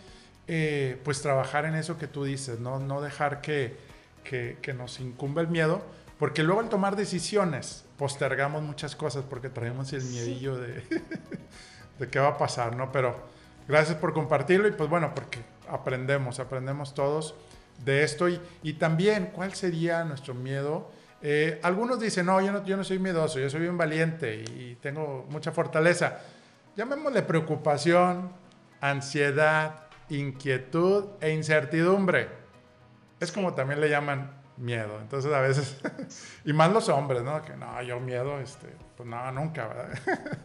[0.48, 3.76] eh, pues, trabajar en eso que tú dices, no, no dejar que,
[4.24, 5.80] que, que, nos incumba el miedo,
[6.18, 10.82] porque luego al tomar decisiones postergamos muchas cosas porque traemos el miedillo de,
[12.00, 12.90] de qué va a pasar, ¿no?
[12.90, 13.16] Pero
[13.68, 17.36] gracias por compartirlo y pues bueno, porque aprendemos, aprendemos todos
[17.84, 20.90] de esto y, y también cuál sería nuestro miedo.
[21.22, 24.76] Eh, algunos dicen, no yo, no, yo no soy miedoso, yo soy bien valiente y
[24.80, 26.20] tengo mucha fortaleza
[26.76, 28.30] llamémosle preocupación,
[28.80, 32.28] ansiedad, inquietud e incertidumbre.
[33.18, 35.00] Es como también le llaman miedo.
[35.00, 35.80] Entonces a veces,
[36.44, 37.42] y más los hombres, ¿no?
[37.42, 39.98] Que no, yo miedo, este, pues no, nunca, ¿verdad?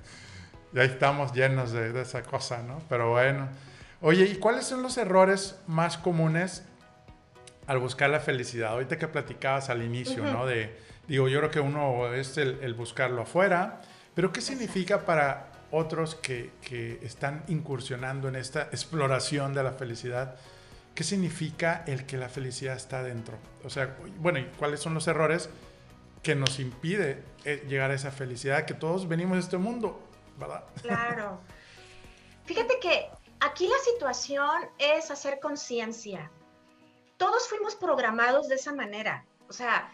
[0.73, 2.79] y ahí estamos llenos de, de, esa cosa, ¿no?
[2.89, 3.49] Pero bueno.
[4.03, 6.65] Oye, ¿y cuáles son los errores más comunes
[7.67, 8.71] al buscar la felicidad?
[8.71, 10.45] Ahorita que platicabas al inicio, ¿no?
[10.45, 10.75] De,
[11.07, 13.81] digo, yo creo que uno es el, el buscarlo afuera,
[14.13, 20.35] pero ¿qué significa para otros que, que, están incursionando en esta exploración de la felicidad.
[20.93, 23.37] ¿Qué significa el que la felicidad está dentro?
[23.63, 25.49] O sea, bueno, ¿y cuáles son los errores
[26.21, 29.99] que nos impide eh, llegar a esa felicidad que todos venimos de este mundo,
[30.37, 30.63] ¿verdad?
[30.81, 31.39] Claro.
[32.45, 33.07] Fíjate que
[33.39, 36.29] aquí la situación es hacer conciencia.
[37.21, 39.23] Todos fuimos programados de esa manera.
[39.47, 39.93] O sea,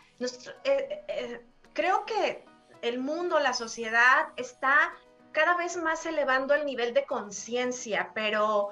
[0.63, 2.45] eh, eh, creo que
[2.81, 4.93] el mundo, la sociedad está
[5.33, 8.69] cada vez más elevando el nivel de conciencia, pero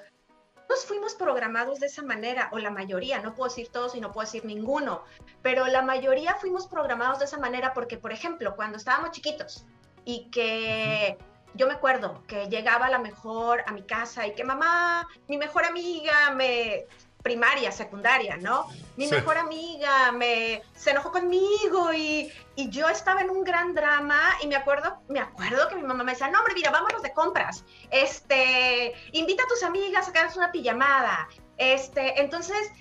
[0.69, 4.13] nos fuimos programados de esa manera, o la mayoría, no puedo decir todos y no
[4.13, 5.03] puedo decir ninguno,
[5.41, 9.65] pero la mayoría fuimos programados de esa manera porque, por ejemplo, cuando estábamos chiquitos
[10.05, 11.17] y que
[11.55, 15.37] yo me acuerdo que llegaba a la mejor a mi casa y que mamá, mi
[15.37, 16.87] mejor amiga me
[17.25, 18.67] primaria, secundaria, ¿no?
[18.97, 24.19] Mi mejor amiga me, se enojó conmigo y, y, yo estaba en un gran drama
[24.43, 27.11] y me acuerdo, me acuerdo que mi mamá me decía, no, hombre, mira, vámonos de
[27.13, 32.71] compras, este, invita a tus amigas a que hagas una pijamada, este, entonces,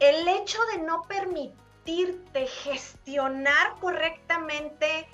[0.00, 5.06] el hecho de no permitirte gestionar correctamente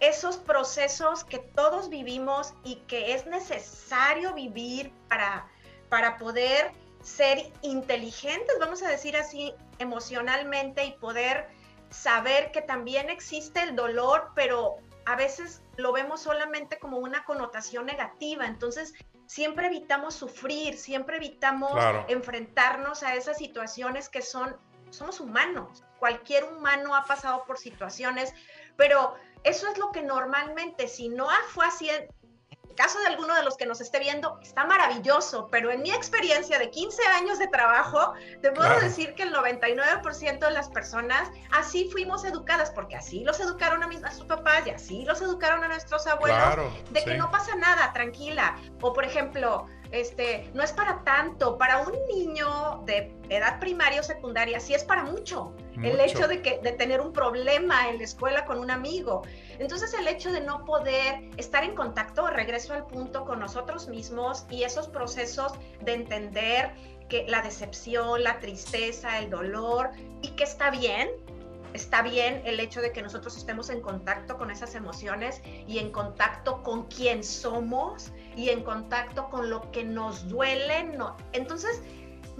[0.00, 5.46] esos procesos que todos vivimos y que es necesario vivir para,
[5.90, 11.48] para poder ser inteligentes, vamos a decir así, emocionalmente y poder
[11.90, 17.86] saber que también existe el dolor, pero a veces lo vemos solamente como una connotación
[17.86, 18.46] negativa.
[18.46, 18.94] Entonces,
[19.26, 21.72] siempre evitamos sufrir, siempre evitamos
[22.08, 24.56] enfrentarnos a esas situaciones que son,
[24.90, 25.84] somos humanos.
[25.98, 28.34] Cualquier humano ha pasado por situaciones,
[28.76, 31.88] pero eso es lo que normalmente, si no fue así
[32.74, 36.58] caso de alguno de los que nos esté viendo, está maravilloso, pero en mi experiencia
[36.58, 41.88] de 15 años de trabajo, te puedo decir que el 99% de las personas así
[41.90, 45.64] fuimos educadas, porque así los educaron a, mis, a sus papás y así los educaron
[45.64, 48.56] a nuestros abuelos, de que no pasa nada, tranquila.
[48.80, 54.04] O por ejemplo, este, no es para tanto, para un niño de edad primaria o
[54.04, 55.54] secundaria, sí es para mucho.
[55.82, 59.22] El hecho de, que, de tener un problema en la escuela con un amigo.
[59.58, 64.46] Entonces el hecho de no poder estar en contacto, regreso al punto con nosotros mismos
[64.50, 66.72] y esos procesos de entender
[67.08, 69.90] que la decepción, la tristeza, el dolor
[70.22, 71.10] y que está bien,
[71.74, 75.90] está bien el hecho de que nosotros estemos en contacto con esas emociones y en
[75.90, 80.84] contacto con quién somos y en contacto con lo que nos duele.
[80.84, 81.16] No.
[81.32, 81.82] Entonces,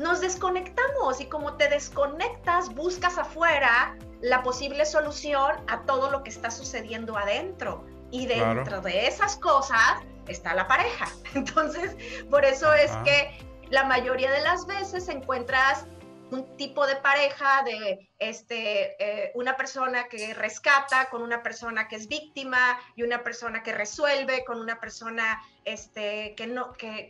[0.00, 6.30] nos desconectamos y como te desconectas, buscas afuera la posible solución a todo lo que
[6.30, 7.84] está sucediendo adentro.
[8.10, 11.06] Y dentro de esas cosas está la pareja.
[11.34, 11.94] Entonces,
[12.30, 15.84] por eso es que la mayoría de las veces encuentras
[16.30, 21.96] un tipo de pareja de este, eh, una persona que rescata con una persona que
[21.96, 27.08] es víctima y una persona que resuelve con una persona este, que, no, que,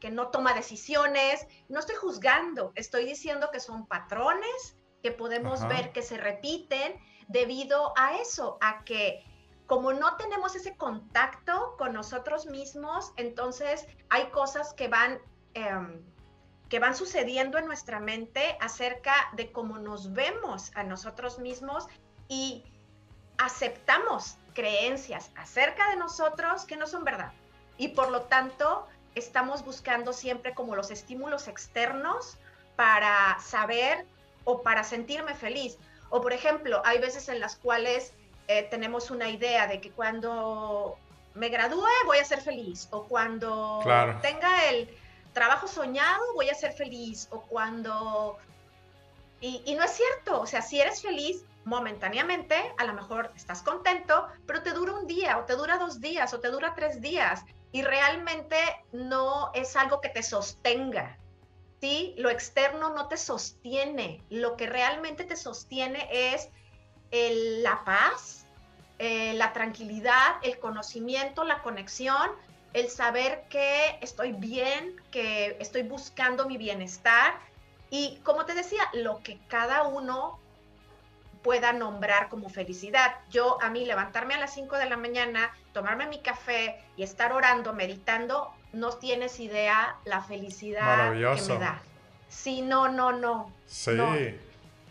[0.00, 1.46] que, no toma decisiones.
[1.68, 7.94] No estoy juzgando, estoy diciendo que son patrones que podemos ver que se repiten debido
[7.96, 9.24] a eso, a que
[9.66, 15.20] como no tenemos ese contacto con nosotros mismos, entonces hay cosas que van...
[15.54, 16.04] Em,
[16.68, 21.88] que van sucediendo en nuestra mente acerca de cómo nos vemos a nosotros mismos
[22.28, 22.64] y
[23.38, 27.32] aceptamos creencias acerca de nosotros que no son verdad.
[27.80, 32.36] Y por lo tanto, estamos buscando siempre como los estímulos externos
[32.76, 34.04] para saber
[34.44, 35.78] o para sentirme feliz.
[36.10, 38.12] O por ejemplo, hay veces en las cuales
[38.48, 40.98] eh, tenemos una idea de que cuando
[41.32, 43.80] me gradúe voy a ser feliz o cuando
[44.20, 44.94] tenga el
[45.32, 48.36] trabajo soñado voy a ser feliz o cuando...
[49.40, 54.26] Y, no es cierto, o sea, si eres feliz momentáneamente, a lo mejor estás contento,
[54.46, 57.44] pero te dura un día o te dura dos días o te dura tres días
[57.72, 58.56] y realmente
[58.92, 61.16] no es algo que te sostenga.
[61.80, 62.14] ¿sí?
[62.18, 66.50] Lo externo no te sostiene, lo que realmente te sostiene es
[67.10, 68.46] la paz,
[68.98, 72.30] eh, la tranquilidad, el conocimiento, la conexión
[72.72, 77.40] el saber que estoy bien, que estoy buscando mi bienestar
[77.90, 80.38] y como te decía, lo que cada uno
[81.42, 83.16] pueda nombrar como felicidad.
[83.30, 87.32] Yo a mí levantarme a las 5 de la mañana, tomarme mi café y estar
[87.32, 91.80] orando, meditando, no tienes idea la felicidad que me da.
[92.28, 93.52] Sí, no, no, no.
[93.66, 93.90] Sí.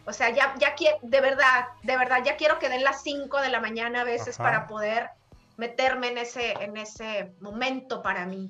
[0.06, 3.42] O sea, ya, ya quiero, de verdad, de verdad, ya quiero que den las 5
[3.42, 5.12] de la mañana a veces para poder
[5.58, 8.50] meterme en ese, en ese momento para mí.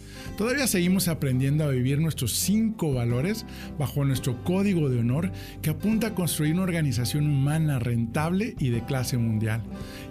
[0.41, 3.45] Todavía seguimos aprendiendo a vivir nuestros cinco valores
[3.77, 8.83] bajo nuestro código de honor que apunta a construir una organización humana rentable y de
[8.83, 9.61] clase mundial.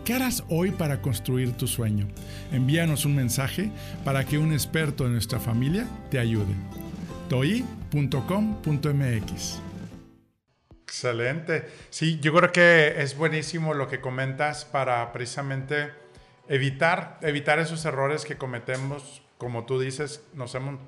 [0.04, 2.06] ¿Qué harás hoy para construir tu sueño?
[2.52, 3.72] Envíanos un mensaje
[4.04, 6.54] para que un experto de nuestra familia te ayude.
[7.28, 8.12] toi.com.mx
[10.84, 11.66] Excelente.
[11.90, 15.90] Sí, yo creo que es buenísimo lo que comentas para precisamente
[16.48, 20.78] evitar, evitar esos errores que cometemos como tú dices, nos, hemos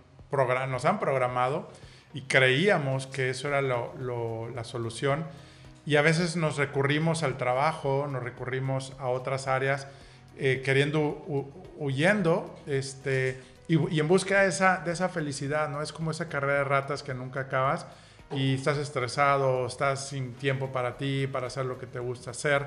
[0.68, 1.70] nos han programado
[2.12, 5.24] y creíamos que eso era la solución.
[5.86, 9.88] Y a veces nos recurrimos al trabajo, nos recurrimos a otras áreas,
[10.36, 11.24] eh, queriendo,
[11.78, 15.80] huyendo, este, y, en búsqueda de esa, de esa felicidad, ¿no?
[15.80, 17.86] Es como esa carrera de ratas que nunca acabas
[18.30, 22.66] y estás estresado, estás sin tiempo para ti, para hacer lo que te gusta hacer.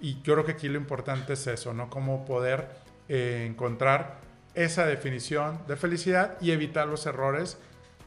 [0.00, 1.90] Y yo creo que aquí lo importante es eso, ¿no?
[1.90, 2.66] Cómo poder
[3.10, 4.27] eh, encontrar
[4.64, 7.58] esa definición de felicidad y evitar los errores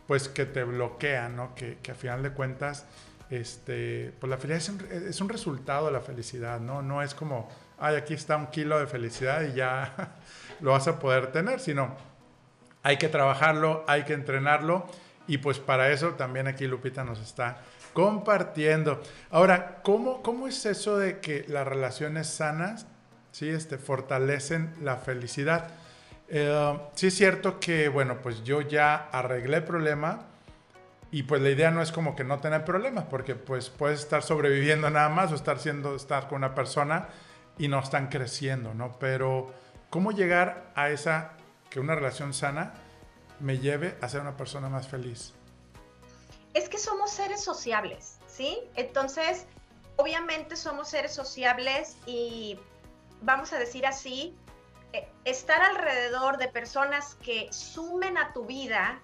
[0.08, 1.56] pues que te bloquean, ¿no?
[1.56, 2.86] Que, que a final de cuentas,
[3.30, 6.82] este, pues la felicidad es un, resultado de la felicidad, ¿no?
[6.82, 7.48] No es como,
[7.80, 10.16] ay, aquí está un kilo de felicidad y ya
[10.60, 11.95] lo vas a poder tener, sino
[12.84, 14.86] hay que trabajarlo, hay que entrenarlo
[15.28, 17.62] y pues para eso también aquí Lupita nos está
[17.93, 19.02] Compartiendo.
[19.30, 22.88] Ahora, ¿cómo, ¿cómo es eso de que las relaciones sanas
[23.32, 23.49] ¿sí?
[23.49, 25.70] este, fortalecen la felicidad?
[26.34, 30.28] Eh, sí es cierto que, bueno, pues yo ya arreglé el problema
[31.12, 34.24] y pues la idea no es como que no tener problemas, porque pues puedes estar
[34.24, 37.10] sobreviviendo nada más o estar, siendo, estar con una persona
[37.58, 38.98] y no están creciendo, ¿no?
[38.98, 39.54] Pero
[39.90, 41.34] ¿cómo llegar a esa,
[41.70, 42.76] que una relación sana
[43.42, 45.34] me lleve a ser una persona más feliz?
[46.54, 48.58] Es que somos seres sociables, ¿sí?
[48.76, 49.48] Entonces,
[49.98, 52.58] obviamente somos seres sociables y
[53.22, 54.34] vamos a decir así,
[55.26, 59.02] estar alrededor de personas que sumen a tu vida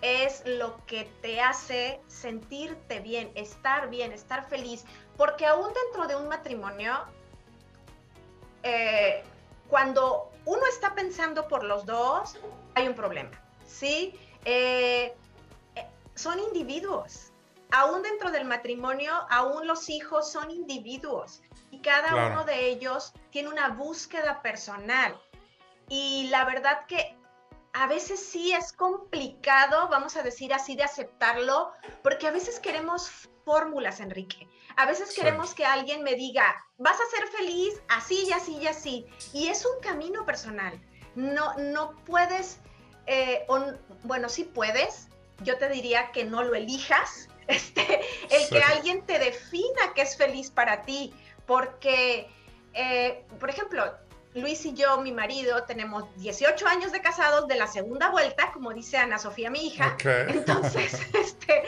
[0.00, 4.84] es lo que te hace sentirte bien, estar bien, estar feliz,
[5.16, 7.04] porque aún dentro de un matrimonio,
[8.64, 9.22] eh,
[9.68, 12.36] cuando uno está pensando por los dos,
[12.74, 13.30] hay un problema,
[13.66, 14.18] ¿sí?
[14.44, 15.14] Eh,
[16.14, 17.32] son individuos.
[17.70, 21.42] Aún dentro del matrimonio, aún los hijos son individuos
[21.72, 25.18] y cada uno de ellos tiene una búsqueda personal.
[25.88, 27.16] Y la verdad que
[27.72, 33.10] a veces sí es complicado, vamos a decir así, de aceptarlo, porque a veces queremos
[33.46, 34.46] fórmulas, Enrique.
[34.76, 36.44] A veces queremos que alguien me diga,
[36.76, 39.06] vas a ser feliz así y así y así.
[39.32, 40.78] Y es un camino personal.
[41.14, 42.58] No, no puedes,
[43.06, 43.46] eh,
[44.04, 45.08] bueno, sí puedes.
[45.42, 47.28] Yo te diría que no lo elijas.
[47.48, 48.00] Este,
[48.30, 51.12] el que alguien te defina que es feliz para ti.
[51.52, 52.30] Porque,
[52.72, 53.84] eh, por ejemplo,
[54.32, 58.72] Luis y yo, mi marido, tenemos 18 años de casados de la segunda vuelta, como
[58.72, 59.94] dice Ana Sofía, mi hija.
[60.28, 61.62] Entonces, este,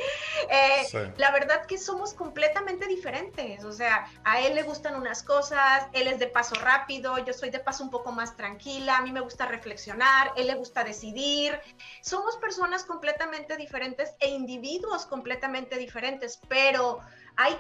[0.49, 3.62] eh, la verdad que somos completamente diferentes.
[3.66, 7.51] O sea, a él le gustan unas cosas, él es de paso rápido, yo soy
[7.51, 11.61] de paso un poco más tranquila, a mí me gusta reflexionar, él le gusta decidir.
[12.01, 17.01] Somos personas completamente diferentes e individuos completamente diferentes, pero
[17.37, 17.55] hay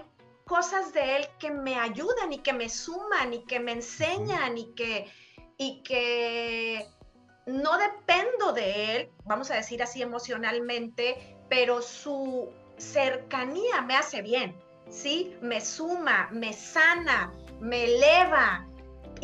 [0.44, 4.74] cosas de él que me ayudan y que me suman y que me enseñan y
[4.74, 5.10] que,
[5.56, 6.86] y que
[7.46, 14.56] no dependo de él, vamos a decir así emocionalmente, pero su cercanía me hace bien,
[14.88, 15.36] ¿sí?
[15.40, 18.66] Me suma, me sana, me eleva,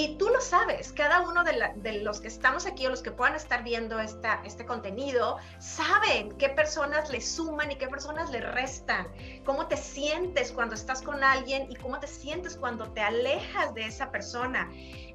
[0.00, 3.34] y tú lo sabes, cada uno de, los que estamos aquí o los que puedan
[3.34, 9.08] estar viendo esta, este contenido, saben qué personas le suman y qué personas le restan,
[9.44, 13.84] cómo te sientes cuando estás con alguien y cómo te sientes cuando te alejas de
[13.84, 14.70] esa persona.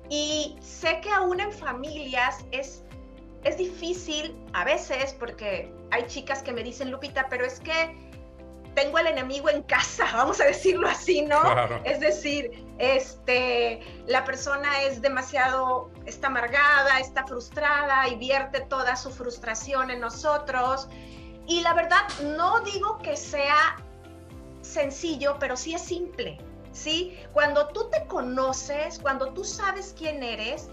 [0.07, 2.83] Y sé que aún en familias es,
[3.43, 8.04] es difícil a veces porque hay chicas que me dicen, Lupita, pero es que
[8.75, 11.41] tengo el enemigo en casa, vamos a decirlo así, ¿no?
[11.83, 19.09] Es decir, este, la persona es demasiado, está amargada, está frustrada y vierte toda su
[19.11, 20.87] frustración en nosotros.
[21.47, 22.01] Y la verdad,
[22.35, 23.77] no digo que sea
[24.61, 26.37] sencillo, pero sí es simple,
[26.71, 27.17] ¿sí?
[27.33, 30.69] Cuando tú te conoces, cuando tú sabes quién eres,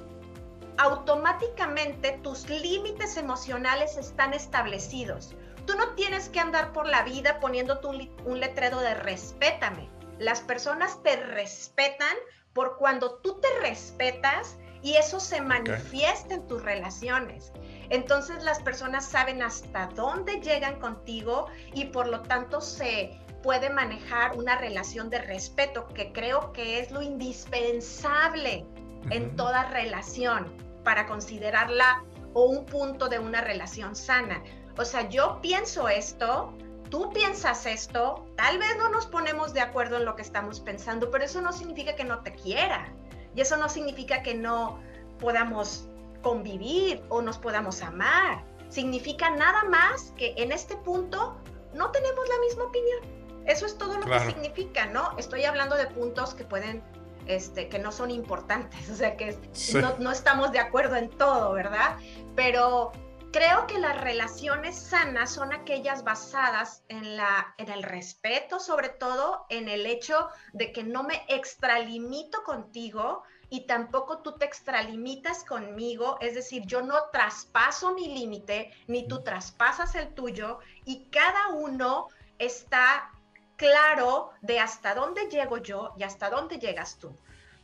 [0.78, 5.34] automáticamente tus límites emocionales están establecidos.
[5.72, 9.88] Tú no tienes que andar por la vida poniéndote un, letrero de respétame.
[10.18, 12.14] Las personas te respetan
[12.52, 17.54] por cuando tú te respetas y eso se manifiesta en tus relaciones.
[17.88, 24.36] Entonces las personas saben hasta dónde llegan contigo y por lo tanto se puede manejar
[24.36, 28.66] una relación de respeto, que creo que es lo indispensable
[29.08, 30.54] en toda relación
[30.84, 32.04] para considerarla
[32.34, 34.42] o un punto de una relación sana.
[34.76, 36.52] O sea, yo pienso esto,
[36.90, 41.10] tú piensas esto, tal vez no nos ponemos de acuerdo en lo que estamos pensando,
[41.10, 42.92] pero eso no significa que no te quiera.
[43.34, 44.78] Y eso no significa que no
[45.18, 45.88] podamos
[46.22, 48.44] convivir o nos podamos amar.
[48.68, 51.36] Significa nada más que en este punto
[51.74, 53.00] no tenemos la misma opinión.
[53.46, 55.16] Eso es todo lo que significa, ¿no?
[55.18, 56.82] Estoy hablando de puntos que pueden,
[57.26, 59.36] este, que no son importantes, o sea, que
[59.74, 61.96] no, no, estamos de acuerdo en todo, ¿verdad?
[62.36, 62.92] Pero
[63.32, 69.46] Creo que las relaciones sanas son aquellas basadas en, la, en el respeto, sobre todo
[69.48, 76.18] en el hecho de que no me extralimito contigo y tampoco tú te extralimitas conmigo,
[76.20, 82.08] es decir, yo no traspaso mi límite, ni tú traspasas el tuyo y cada uno
[82.38, 83.12] está
[83.56, 87.16] claro de hasta dónde llego yo y hasta dónde llegas tú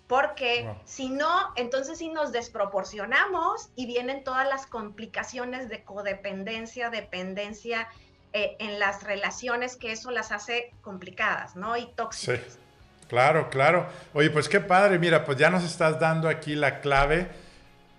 [0.09, 7.89] porque si no, entonces sí nos desproporcionamos y vienen todas las complicaciones de codependencia, dependencia
[8.33, 11.77] eh, en las relaciones, que eso las hace complicadas, ¿no?
[11.77, 12.41] Y tóxicas.
[12.41, 12.59] Sí.
[13.09, 13.87] Claro, claro.
[14.13, 17.29] Oye, pues qué padre, mira, pues ya nos estás dando aquí la clave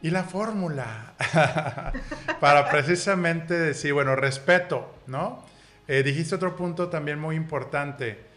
[0.01, 1.13] y la fórmula
[2.39, 5.43] para precisamente decir, bueno, respeto, ¿no?
[5.87, 8.28] Eh, dijiste otro punto también muy importante,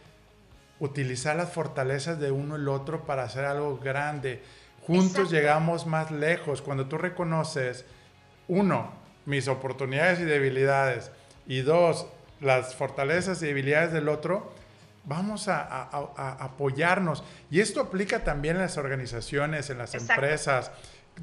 [0.83, 4.43] utilizar las fortalezas de uno y el otro para hacer algo grande.
[4.85, 6.61] Juntos llegamos más lejos.
[6.61, 7.85] Cuando tú reconoces,
[8.49, 8.93] uno,
[9.25, 11.13] mis oportunidades y debilidades,
[11.47, 12.07] y dos,
[12.41, 14.53] las fortalezas y debilidades del otro,
[15.05, 15.83] vamos a,
[16.41, 17.23] apoyarnos.
[17.49, 20.73] Y esto aplica también en las organizaciones, en las empresas,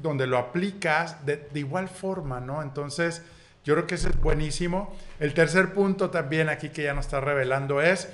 [0.00, 2.62] donde lo aplicas de, de, igual forma, ¿no?
[2.62, 3.20] Entonces,
[3.62, 4.96] yo creo que eso es buenísimo.
[5.18, 8.08] El tercer punto también aquí que ya nos está revelando es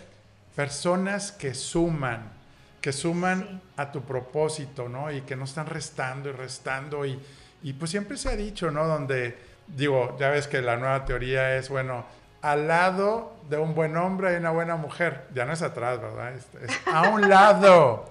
[0.56, 2.32] personas que suman,
[2.80, 5.12] que suman a tu propósito, ¿no?
[5.12, 7.04] Y que no están restando y restando.
[7.04, 7.20] Y,
[7.62, 8.86] y pues siempre se ha dicho, ¿no?
[8.86, 9.38] Donde,
[9.68, 12.06] digo, ya ves que la nueva teoría es, bueno,
[12.40, 15.26] al lado de un buen hombre hay una buena mujer.
[15.34, 16.32] Ya no es atrás, ¿verdad?
[16.32, 16.46] Es,
[16.86, 18.10] a un lado.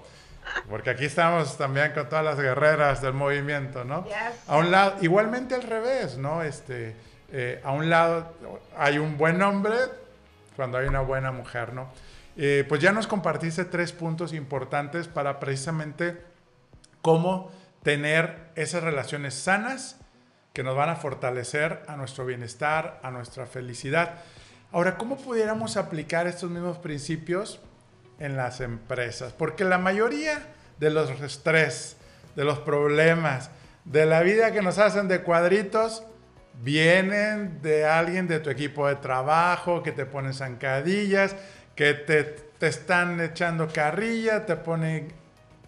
[0.70, 4.06] Porque aquí estamos también con todas las guerreras del movimiento, ¿no?
[4.46, 6.44] A un lado, igualmente al revés, ¿no?
[6.44, 6.94] Este,
[7.32, 8.32] eh, a un lado
[8.78, 9.74] hay un buen hombre
[10.54, 11.88] cuando hay una buena mujer, ¿no?
[12.36, 16.20] Eh, pues ya nos compartiste tres puntos importantes para precisamente
[17.00, 17.50] cómo
[17.82, 19.98] tener esas relaciones sanas
[20.52, 24.16] que nos van a fortalecer a nuestro bienestar, a nuestra felicidad.
[24.72, 27.60] Ahora, ¿cómo pudiéramos aplicar estos mismos principios
[28.18, 29.32] en las empresas?
[29.32, 30.46] Porque la mayoría
[30.78, 31.96] de los estrés,
[32.34, 33.50] de los problemas,
[33.84, 36.02] de la vida que nos hacen de cuadritos,
[36.62, 41.36] vienen de alguien de tu equipo de trabajo que te pone zancadillas,
[41.76, 45.12] que te, están echando carrilla, te ponen,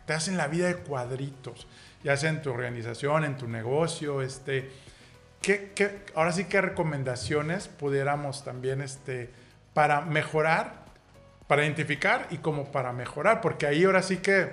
[0.06, 1.68] te hacen la vida de cuadritos,
[2.02, 4.70] ya sea en tu organización, en tu negocio, este,
[5.42, 9.30] ¿qué, ahora sí, ¿qué recomendaciones pudiéramos también, este,
[9.74, 10.86] para mejorar,
[11.46, 13.42] para identificar y como para mejorar?
[13.42, 14.50] Porque ahí ahora sí que,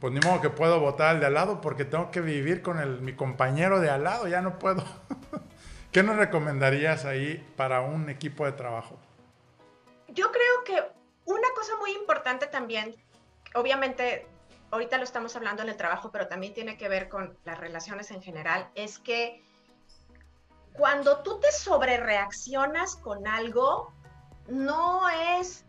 [0.00, 2.78] pues ni modo que puedo votar al de al lado porque tengo que vivir con
[2.78, 4.84] el, mi compañero de al lado, ya no puedo.
[5.92, 8.98] ¿Qué nos recomendarías ahí para un equipo de trabajo?
[10.12, 10.82] Yo creo que
[11.24, 12.96] una cosa muy importante también,
[13.54, 14.26] obviamente
[14.70, 18.10] ahorita lo estamos hablando en el trabajo, pero también tiene que ver con las relaciones
[18.10, 19.44] en general, es que
[20.72, 23.92] cuando tú te sobrereaccionas con algo,
[24.48, 25.64] no es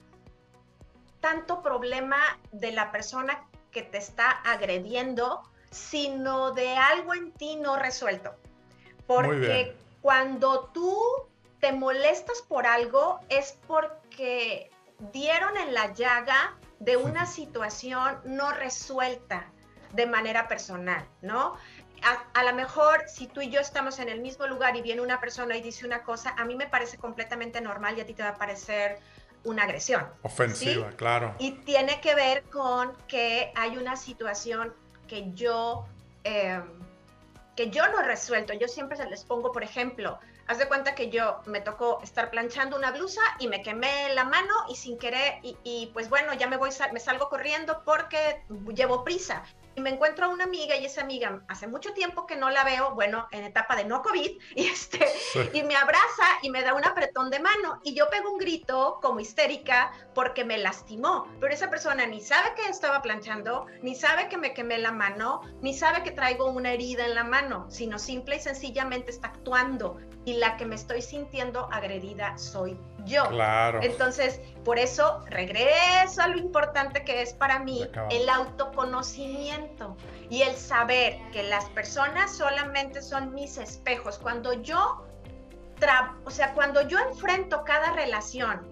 [1.20, 2.18] tanto problema
[2.52, 5.42] de la persona que te está agrediendo,
[5.72, 8.36] sino de algo en ti no resuelto.
[9.08, 10.98] Porque cuando tú
[11.60, 14.03] te molestas por algo es porque
[15.12, 19.52] dieron en la llaga de una situación no resuelta
[19.94, 21.56] de manera personal, ¿no?
[22.34, 25.22] A, lo mejor si tú y yo estamos en el mismo lugar y viene una
[25.22, 28.24] persona y dice una cosa, a mí me parece completamente normal y a ti te
[28.24, 29.00] va a parecer
[29.46, 30.06] una agresión.
[30.22, 31.34] Ofensiva, claro.
[31.40, 34.74] Y tiene que ver con que hay una situación
[35.08, 35.86] que yo,
[36.26, 36.62] eh,
[37.56, 38.54] que yo no he resuelto.
[38.54, 42.30] Yo siempre se les pongo, por ejemplo, Haz de cuenta que yo me tocó estar
[42.30, 46.48] planchando una blusa y me quemé la mano y sin querer, y, pues bueno, ya
[46.48, 49.44] me voy, me salgo corriendo porque llevo prisa
[49.76, 52.64] y me encuentro a una amiga y esa amiga hace mucho tiempo que no la
[52.64, 55.08] veo, bueno, en etapa de no COVID, y, este,
[55.54, 59.00] y me abraza y me da un apretón de mano y yo pego un grito
[59.02, 64.30] como histérica porque me lastimó, pero esa persona ni sabe que estaba planchando, ni sabe
[64.30, 68.00] que me quemé la mano, ni sabe que traigo una herida en la mano, sino
[68.00, 73.28] simple y sencillamente está actuando y la que me estoy sintiendo agredida soy yo.
[73.28, 73.82] Claro.
[73.82, 79.63] Entonces, por eso regreso a lo importante que es para mí el autoconocimiento
[80.30, 84.18] y el saber que las personas solamente son mis espejos.
[84.18, 85.06] Cuando yo,
[86.26, 88.68] o sea, cuando yo enfrento cada relación,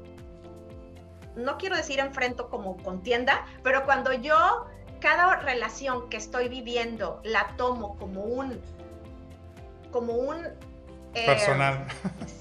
[1.36, 4.66] no quiero decir enfrento como contienda, pero cuando yo
[5.00, 8.62] cada relación que estoy viviendo la tomo como un
[9.92, 10.46] como un
[11.14, 11.88] eh, personal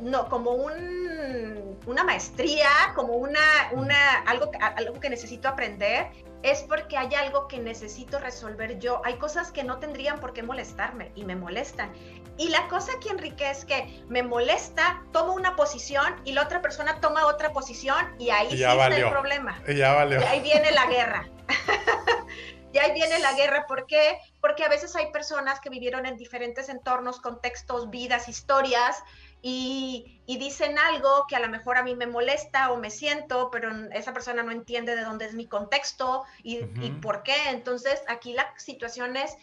[0.00, 3.40] no, como un, una maestría, como una,
[3.72, 6.08] una, algo, algo que necesito aprender,
[6.42, 9.00] es porque hay algo que necesito resolver yo.
[9.04, 11.90] Hay cosas que no tendrían por qué molestarme y me molestan.
[12.36, 16.60] Y la cosa aquí, Enrique, es que me molesta, tomo una posición y la otra
[16.60, 19.62] persona toma otra posición y ahí sí está el problema.
[19.66, 20.20] Y ya valió.
[20.20, 21.28] Y ahí viene la guerra.
[22.74, 23.66] y ahí viene la guerra.
[23.66, 24.18] ¿Por qué?
[24.40, 29.02] Porque a veces hay personas que vivieron en diferentes entornos, contextos, vidas, historias,
[29.46, 33.70] y, dicen algo que a lo mejor a mí me molesta o me siento, pero
[33.92, 37.36] esa persona no entiende de dónde es mi contexto y, y por qué.
[37.48, 39.36] Entonces, aquí la situación es,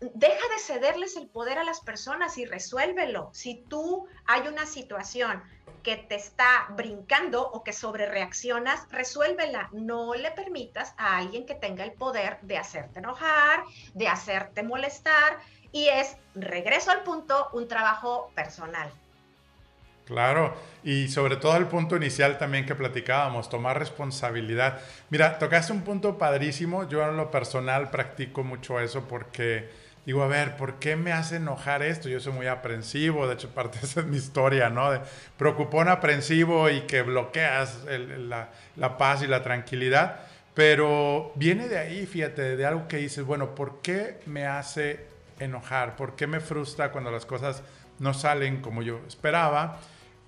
[0.00, 3.28] deja de cederles el poder a las personas y resuélvelo.
[3.34, 5.42] Si tú hay una situación
[5.82, 9.68] que te está brincando o que sobre reaccionas, resuélvela.
[9.72, 15.38] No le permitas a alguien que tenga el poder de hacerte enojar, de hacerte molestar.
[15.72, 18.90] Y es, regreso al punto, un trabajo personal.
[20.04, 24.80] Claro, y sobre todo el punto inicial también que platicábamos, tomar responsabilidad.
[25.08, 29.70] Mira, tocaste un punto padrísimo, yo en lo personal practico mucho eso porque
[30.04, 32.08] digo, a ver, ¿por qué me hace enojar esto?
[32.08, 34.90] Yo soy muy aprensivo, de hecho parte de es mi historia, ¿no?
[34.90, 35.00] De
[35.38, 40.22] preocupón aprensivo y que bloqueas la, la paz y la tranquilidad,
[40.54, 45.06] pero viene de ahí, fíjate, de algo que dices, bueno, ¿por qué me hace
[45.38, 45.94] enojar?
[45.94, 47.62] ¿Por qué me frustra cuando las cosas
[48.00, 49.78] no salen como yo esperaba?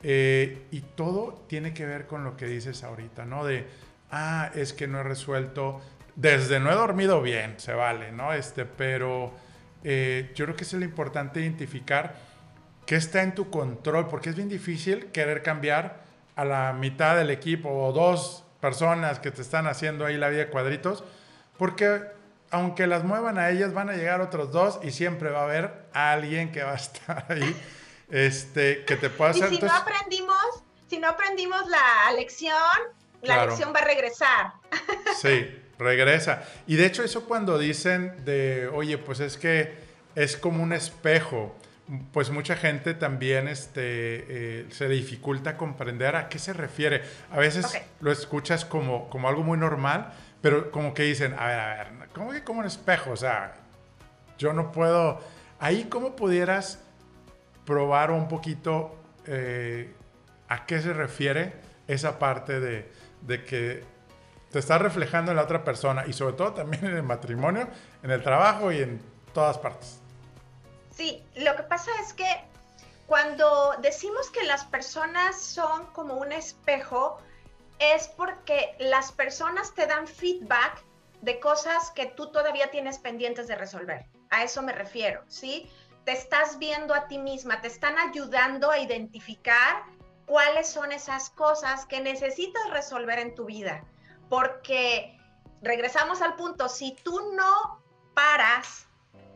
[0.04, 3.44] Eh, y todo tiene que ver con lo que dices ahorita, ¿no?
[3.44, 3.66] De,
[4.10, 5.80] ah, es que no he resuelto,
[6.16, 8.32] desde no he dormido bien, se vale, ¿no?
[8.32, 9.32] Este, pero
[9.84, 12.16] eh, yo creo que es lo importante identificar
[12.86, 16.02] qué está en tu control, porque es bien difícil querer cambiar
[16.34, 20.44] a la mitad del equipo o dos personas que te están haciendo ahí la vida
[20.44, 21.04] de cuadritos,
[21.58, 22.00] porque
[22.52, 25.86] aunque las muevan a ellas, van a llegar otros dos y siempre va a haber
[25.92, 27.56] alguien que va a estar ahí
[28.10, 29.52] este, que te pueda hacer.
[29.52, 32.52] Y si no aprendimos, si no aprendimos la lección,
[33.22, 34.52] la lección va a regresar.
[35.20, 36.42] Sí, regresa.
[36.66, 39.74] Y de hecho eso cuando dicen de, oye, pues es que
[40.14, 41.54] es como un espejo,
[42.12, 47.02] pues mucha gente también este, eh, se dificulta comprender a qué se refiere.
[47.30, 47.66] A veces
[48.00, 50.12] lo escuchas como, como algo muy normal,
[50.42, 53.12] pero como que dicen, a ver, a ver, ¿cómo que como un espejo?
[53.12, 53.54] O sea,
[54.36, 55.20] yo no puedo...
[55.60, 56.80] Ahí, ¿cómo pudieras
[57.64, 59.94] probar un poquito eh,
[60.48, 61.54] a qué se refiere
[61.86, 62.90] esa parte de,
[63.20, 63.84] de, que
[64.50, 67.68] te estás reflejando en la otra persona y sobre todo también en el matrimonio,
[68.02, 69.00] en el trabajo y en
[69.32, 70.00] todas partes.
[70.90, 72.26] Sí, lo que pasa es que
[73.06, 77.20] cuando decimos que las personas son como un espejo,
[77.78, 80.84] es porque las personas te dan feedback
[81.20, 84.06] de cosas que tú todavía tienes pendientes de resolver.
[84.30, 85.70] A eso me refiero, ¿sí?
[86.04, 89.84] te estás viendo a ti misma, te están ayudando a identificar
[90.26, 93.84] cuáles son esas cosas que necesitas resolver en tu vida.
[94.28, 95.18] Porque
[95.62, 97.82] regresamos al punto, si tú no
[98.14, 98.88] paras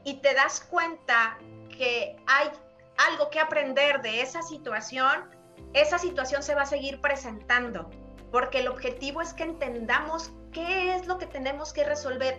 [0.05, 1.39] y te das cuenta
[1.77, 2.51] que hay
[2.97, 5.31] algo que aprender de esa situación,
[5.73, 7.91] esa situación se va a seguir presentando,
[8.31, 12.39] porque el objetivo es que entendamos qué es lo que tenemos que resolver.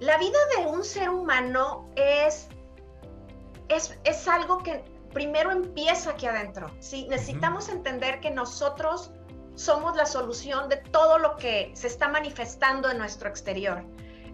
[0.00, 2.48] La vida de un ser humano es
[3.68, 6.70] es, algo que primero empieza aquí adentro.
[6.80, 7.06] ¿sí?
[7.08, 9.10] Necesitamos entender que nosotros
[9.54, 13.84] somos la solución de todo lo que se está manifestando en nuestro exterior.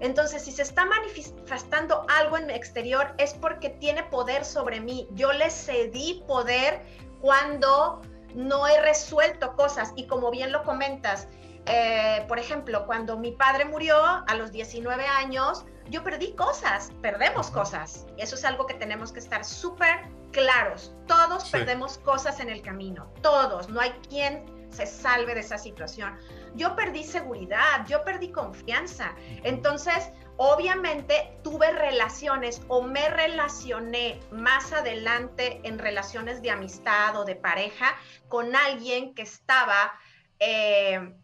[0.00, 5.08] Entonces, si se está manifestando algo en mi exterior, es porque tiene poder sobre mí.
[5.12, 6.82] Yo le cedí poder
[7.20, 8.02] cuando
[8.34, 9.92] no he resuelto cosas.
[9.96, 11.28] Y como bien lo comentas,
[11.66, 17.50] eh, por ejemplo, cuando mi padre murió a los 19 años, yo perdí cosas, perdemos
[17.50, 18.06] cosas.
[18.16, 20.00] Eso es algo que tenemos que estar súper
[20.32, 20.94] claros.
[21.06, 23.68] Todos perdemos cosas en el camino, todos.
[23.68, 26.18] No hay quien se salve de esa situación.
[26.54, 29.14] Yo perdí seguridad, yo perdí confianza.
[29.42, 37.36] Entonces, obviamente tuve relaciones o me relacioné más adelante en relaciones de amistad o de
[37.36, 37.96] pareja
[38.28, 39.92] con alguien que estaba...
[40.38, 41.14] Eh,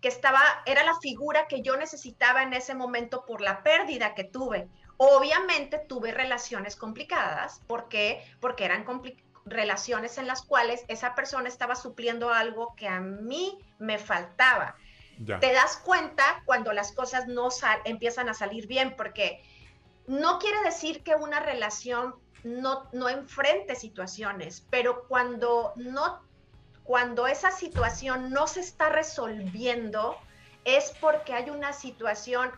[0.00, 4.22] que estaba, era la figura que yo necesitaba en ese momento por la pérdida que
[4.22, 4.68] tuve.
[4.96, 8.24] Obviamente tuve relaciones complicadas, ¿por qué?
[8.40, 8.84] Porque eran
[9.44, 14.76] relaciones en las cuales esa persona estaba supliendo algo que a mí me faltaba.
[15.24, 17.48] Te das cuenta cuando las cosas no
[17.84, 19.42] empiezan a salir bien, porque
[20.06, 22.14] no quiere decir que una relación
[22.44, 26.22] no, no enfrente situaciones, pero cuando no
[26.84, 30.16] cuando esa situación no se está resolviendo,
[30.64, 32.50] es porque hay una situación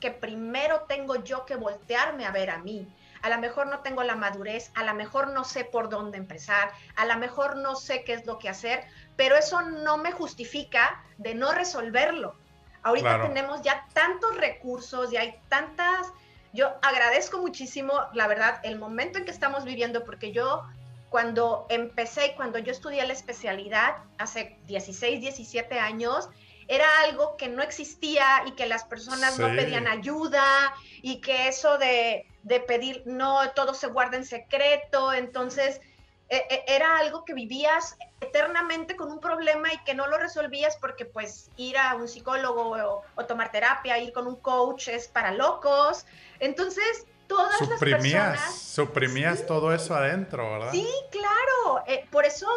[0.00, 2.92] que primero tengo yo que voltearme a ver a mí.
[3.22, 6.72] A lo mejor no tengo la madurez, a lo mejor no sé por dónde empezar,
[6.96, 8.84] a lo mejor no sé qué es lo que hacer,
[9.16, 12.36] pero eso no me justifica de no resolverlo.
[12.82, 16.12] Ahorita tenemos ya tantos recursos y hay tantas...
[16.52, 20.62] Yo agradezco muchísimo, la verdad, el momento en que estamos viviendo, porque yo
[21.10, 26.28] cuando empecé, cuando yo estudié la especialidad hace 16, 17 años,
[26.68, 31.78] era algo que no existía y que las personas no pedían ayuda y que eso
[31.78, 32.26] de,
[32.66, 35.80] pedir, no, todo se guarda en secreto, entonces
[36.28, 40.76] e, e, era algo que vivías eternamente con un problema y que no lo resolvías
[40.76, 45.08] porque pues ir a un psicólogo o, o tomar terapia, ir con un coach es
[45.08, 46.04] para locos.
[46.40, 48.58] Entonces, todas suprimías, las personas...
[48.58, 50.72] Suprimías todo eso adentro, ¿verdad?
[50.72, 51.84] Sí, claro.
[51.86, 52.48] Eh, por eso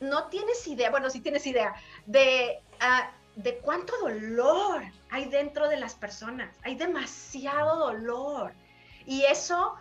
[0.00, 1.74] no tienes idea, bueno, sí tienes idea,
[2.06, 6.54] de, ah, de cuánto dolor hay dentro de las personas.
[6.62, 8.52] Hay demasiado dolor.
[9.06, 9.74] Y eso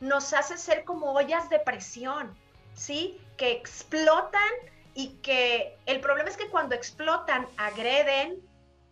[0.00, 2.34] nos hace ser como ollas de presión,
[2.74, 3.20] ¿sí?
[3.36, 4.50] que explotan
[4.94, 8.40] y que el problema es que cuando explotan, agreden,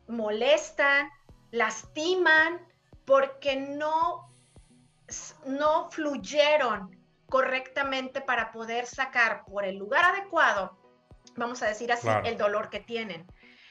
[0.07, 1.11] molestan,
[1.51, 2.67] lastiman,
[3.05, 4.33] porque no,
[5.47, 6.97] no fluyeron
[7.29, 10.79] correctamente para poder sacar por el lugar adecuado,
[11.37, 13.27] vamos a decir así, el dolor que tienen.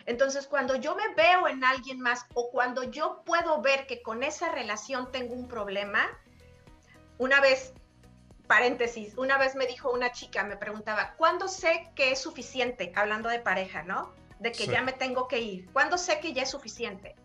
[0.05, 4.23] Entonces, cuando yo me veo en alguien más o cuando yo puedo ver que con
[4.23, 6.07] esa relación tengo un problema,
[7.17, 7.73] una vez,
[8.47, 12.91] paréntesis, una vez me dijo una chica, me preguntaba, ¿cuándo sé que es suficiente?
[12.95, 14.13] Hablando de pareja, ¿no?
[14.39, 15.71] De que ya me tengo que ir.
[15.71, 17.15] ¿Cuándo sé que ya es suficiente?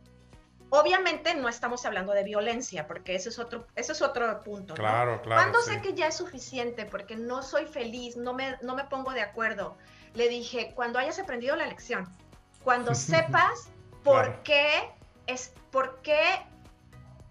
[0.70, 4.72] Obviamente no estamos hablando de violencia, porque ese es otro, ese es otro punto.
[4.72, 5.42] Claro, claro.
[5.42, 6.86] ¿Cuándo sé que ya es suficiente?
[6.86, 9.76] Porque no soy feliz, no me, no me pongo de acuerdo.
[10.14, 12.16] Le dije, cuando hayas aprendido la lección,
[12.64, 13.68] cuando sepas
[14.02, 14.90] por qué
[15.26, 16.22] es, por qué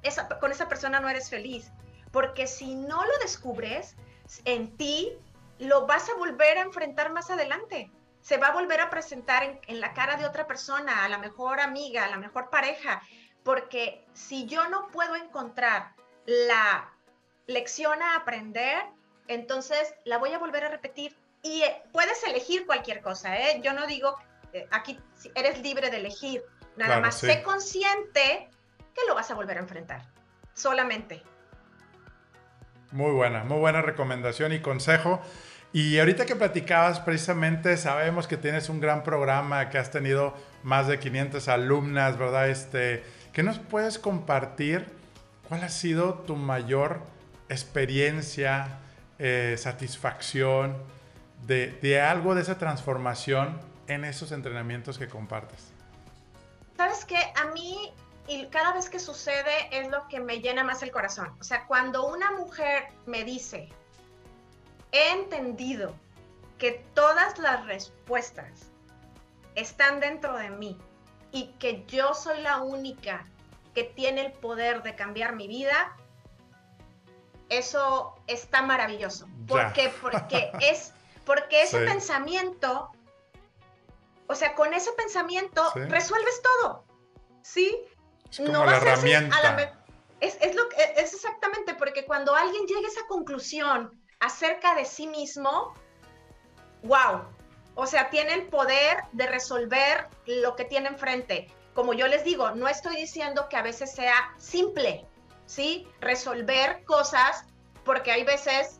[0.03, 1.71] esa, con esa persona no eres feliz.
[2.11, 3.95] Porque si no lo descubres
[4.45, 5.13] en ti,
[5.59, 7.91] lo vas a volver a enfrentar más adelante.
[8.21, 11.17] Se va a volver a presentar en, en la cara de otra persona, a la
[11.17, 13.01] mejor amiga, a la mejor pareja
[13.43, 15.93] porque si yo no puedo encontrar
[16.25, 16.91] la
[17.47, 18.83] lección a aprender,
[19.27, 23.61] entonces la voy a volver a repetir y eh, puedes elegir cualquier cosa, ¿eh?
[23.63, 24.15] Yo no digo,
[24.53, 24.99] eh, aquí
[25.35, 26.43] eres libre de elegir,
[26.75, 28.49] nada más sé consciente
[28.93, 30.05] que lo vas a volver a enfrentar,
[30.53, 31.23] solamente.
[32.91, 35.21] Muy buena, muy buena recomendación y consejo.
[35.73, 40.87] Y ahorita que platicabas, precisamente sabemos que tienes un gran programa, que has tenido más
[40.87, 42.49] de 500 alumnas, ¿verdad?
[42.49, 44.85] Este, ¿Qué nos puedes compartir?
[45.47, 47.01] ¿Cuál ha sido tu mayor
[47.47, 48.79] experiencia,
[49.19, 50.75] eh, satisfacción
[51.47, 55.71] de, algo de esa transformación en esos entrenamientos que compartes?
[56.75, 57.93] Sabes que a mí
[58.27, 61.35] y cada vez que sucede es lo que me llena más el corazón.
[61.39, 63.69] O sea, cuando una mujer me dice,
[64.91, 65.93] he entendido
[66.57, 68.71] que todas las respuestas
[69.55, 70.77] están dentro de mí
[71.31, 73.25] y que yo soy la única
[73.73, 75.95] que tiene el poder de cambiar mi vida,
[77.49, 79.27] eso está maravilloso.
[79.47, 79.91] ¿Por qué?
[80.01, 80.93] Porque es
[81.25, 82.91] porque ese pensamiento,
[84.27, 86.83] o sea, con ese pensamiento resuelves todo.
[87.41, 87.85] ¿Sí?
[88.31, 89.75] Es no la herramienta.
[90.19, 95.07] es, es, lo, es exactamente porque cuando alguien llega a esa conclusión acerca de sí
[95.07, 95.73] mismo,
[96.83, 97.23] wow,
[97.75, 101.47] o sea, tiene el poder de resolver lo que tiene enfrente.
[101.73, 105.05] Como yo les digo, no estoy diciendo que a veces sea simple,
[105.45, 105.87] ¿sí?
[105.99, 107.45] Resolver cosas,
[107.85, 108.79] porque hay veces,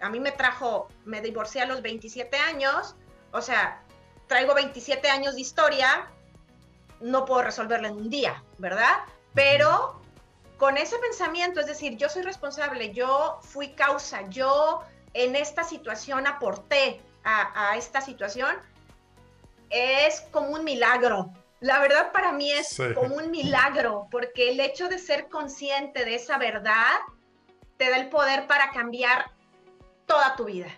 [0.00, 2.96] a mí me trajo, me divorcié a los 27 años,
[3.32, 3.82] o sea,
[4.26, 6.10] traigo 27 años de historia,
[7.02, 8.98] no puedo resolverla en un día, ¿verdad?
[9.34, 10.00] Pero
[10.56, 14.82] con ese pensamiento, es decir, yo soy responsable, yo fui causa, yo
[15.12, 18.56] en esta situación aporté, a, esta situación,
[19.70, 21.32] es como un milagro.
[21.60, 26.16] La verdad para mí es como un milagro, porque el hecho de ser consciente de
[26.16, 26.98] esa verdad
[27.76, 29.30] te da el poder para cambiar
[30.06, 30.68] toda tu vida.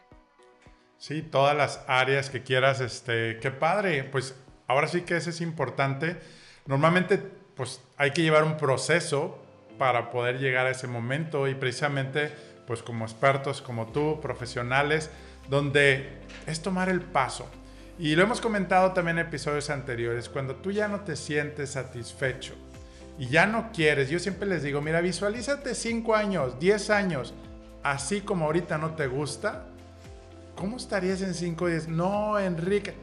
[0.98, 4.34] Sí, todas las áreas que quieras, este, qué padre, pues
[4.66, 6.16] ahora sí que eso es importante.
[6.66, 7.18] Normalmente,
[7.56, 9.38] pues hay que llevar un proceso
[9.78, 12.32] para poder llegar a ese momento y precisamente,
[12.66, 15.10] pues como expertos como tú, profesionales,
[15.48, 17.48] donde es tomar el paso.
[17.98, 22.54] Y lo hemos comentado también en episodios anteriores, cuando tú ya no te sientes satisfecho
[23.18, 27.34] y ya no quieres, yo siempre les digo, mira, visualízate 5 años, 10 años,
[27.84, 29.66] así como ahorita no te gusta,
[30.56, 31.86] ¿cómo estarías en 5 días?
[31.86, 32.94] No, Enrique,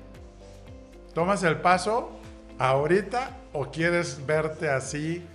[1.13, 2.11] ¿tomas el paso
[2.59, 5.25] ahorita o quieres verte así?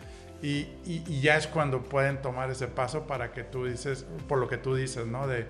[0.42, 4.48] Y, y, ya es cuando pueden tomar ese paso para que tú dices, por lo
[4.48, 5.26] que tú dices, ¿no?
[5.26, 5.46] De,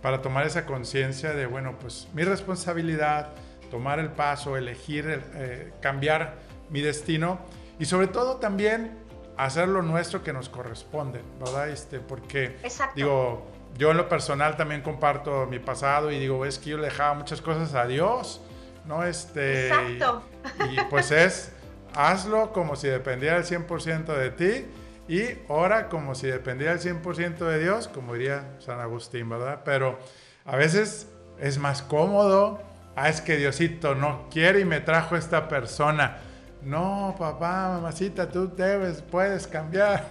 [0.00, 3.28] para tomar esa conciencia de, bueno, pues mi responsabilidad,
[3.70, 6.38] tomar el paso, elegir, eh, cambiar
[6.70, 7.38] mi destino
[7.78, 8.98] y sobre todo también
[9.36, 11.68] hacer lo nuestro que nos corresponde, ¿verdad?
[11.68, 12.56] Este, porque
[12.94, 13.46] digo,
[13.78, 17.14] yo en lo personal también comparto mi pasado y digo, es que yo le dejaba
[17.14, 18.42] muchas cosas a Dios,
[18.86, 19.04] ¿no?
[19.04, 20.22] Este, Exacto.
[20.70, 21.52] Y, y pues es,
[21.94, 24.66] hazlo como si dependiera el 100% de ti
[25.08, 29.60] y ora como si dependiera el 100% de Dios, como diría San Agustín, ¿verdad?
[29.64, 29.98] Pero
[30.44, 31.08] a veces
[31.38, 32.62] es más cómodo.
[32.94, 36.18] Ah, es que Diosito no quiere y me trajo esta persona.
[36.62, 40.06] No, papá, mamacita, tú debes, puedes cambiar.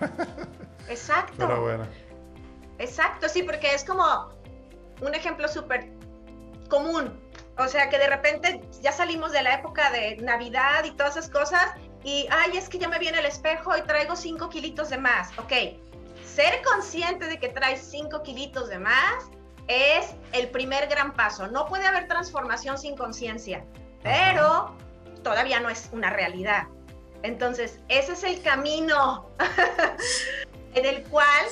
[0.90, 1.34] Exacto.
[1.38, 1.86] Pero bueno.
[2.78, 4.04] Exacto, sí, porque es como
[5.02, 5.90] un ejemplo súper
[6.70, 7.12] común.
[7.58, 11.30] O sea, que de repente ya salimos de la época de Navidad y todas esas
[11.30, 11.72] cosas
[12.04, 15.30] y, ay, es que ya me viene el espejo y traigo 5 kilitos de más.
[15.38, 15.54] Ok,
[16.26, 19.26] ser consciente de que traes 5 kilitos de más
[19.68, 21.48] es el primer gran paso.
[21.48, 23.64] No puede haber transformación sin conciencia,
[24.02, 24.76] pero
[25.24, 26.68] todavía no es una realidad.
[27.24, 29.30] Entonces, ese es el camino
[30.74, 31.46] en el cual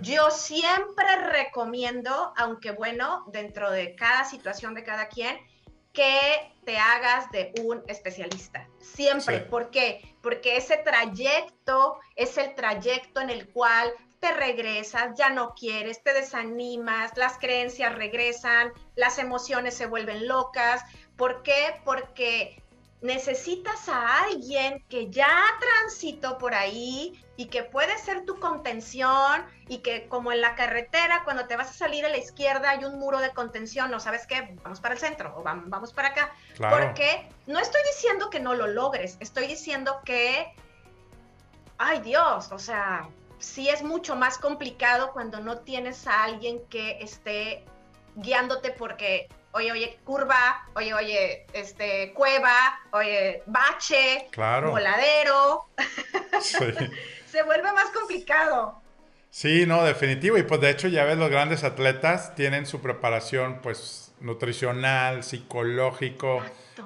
[0.00, 5.38] yo siempre recomiendo, aunque bueno, dentro de cada situación de cada quien,
[5.92, 8.68] que te hagas de un especialista.
[8.80, 9.40] Siempre.
[9.40, 10.16] ¿Por qué?
[10.22, 16.12] Porque ese trayecto es el trayecto en el cual te regresas, ya no quieres, te
[16.12, 20.82] desanimas, las creencias regresan, las emociones se vuelven locas.
[21.16, 21.80] ¿Por qué?
[21.84, 22.63] Porque
[23.04, 25.30] necesitas a alguien que ya
[25.60, 31.20] transitó por ahí y que puede ser tu contención y que como en la carretera
[31.22, 34.26] cuando te vas a salir a la izquierda hay un muro de contención, no sabes
[34.26, 36.32] qué, vamos para el centro o vamos para acá.
[36.56, 40.54] Porque no estoy diciendo que no lo logres, estoy diciendo que,
[41.76, 43.06] ay Dios, o sea,
[43.38, 47.66] sí es mucho más complicado cuando no tienes a alguien que esté
[48.16, 54.70] guiándote porque oye, oye, curva, oye, oye, este, cueva, oye, bache, claro.
[54.70, 55.66] voladero.
[56.40, 58.80] Se vuelve más complicado.
[59.30, 60.38] Sí, no, definitivo.
[60.38, 66.42] Y pues de hecho ya ves, los grandes atletas tienen su preparación pues nutricional, psicológico,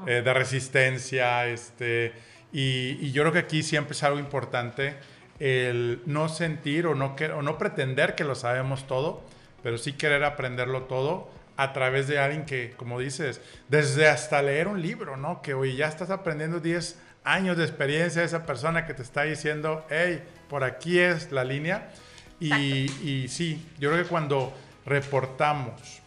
[0.07, 2.13] eh, de resistencia, este,
[2.53, 4.97] y, y, yo creo que aquí siempre es algo importante
[5.39, 9.23] el no sentir o no, o no pretender que lo sabemos todo,
[9.63, 14.69] pero sí querer aprenderlo todo a través de alguien que, como dices, desde hasta leer
[14.69, 15.43] un libro, ¿no?
[15.43, 19.23] Que hoy ya estás aprendiendo 10 años de experiencia de esa persona que te está
[19.23, 21.91] diciendo, hey, por aquí es la línea.
[22.39, 24.55] Y, y, sí, yo creo que cuando
[24.87, 26.01] reportamos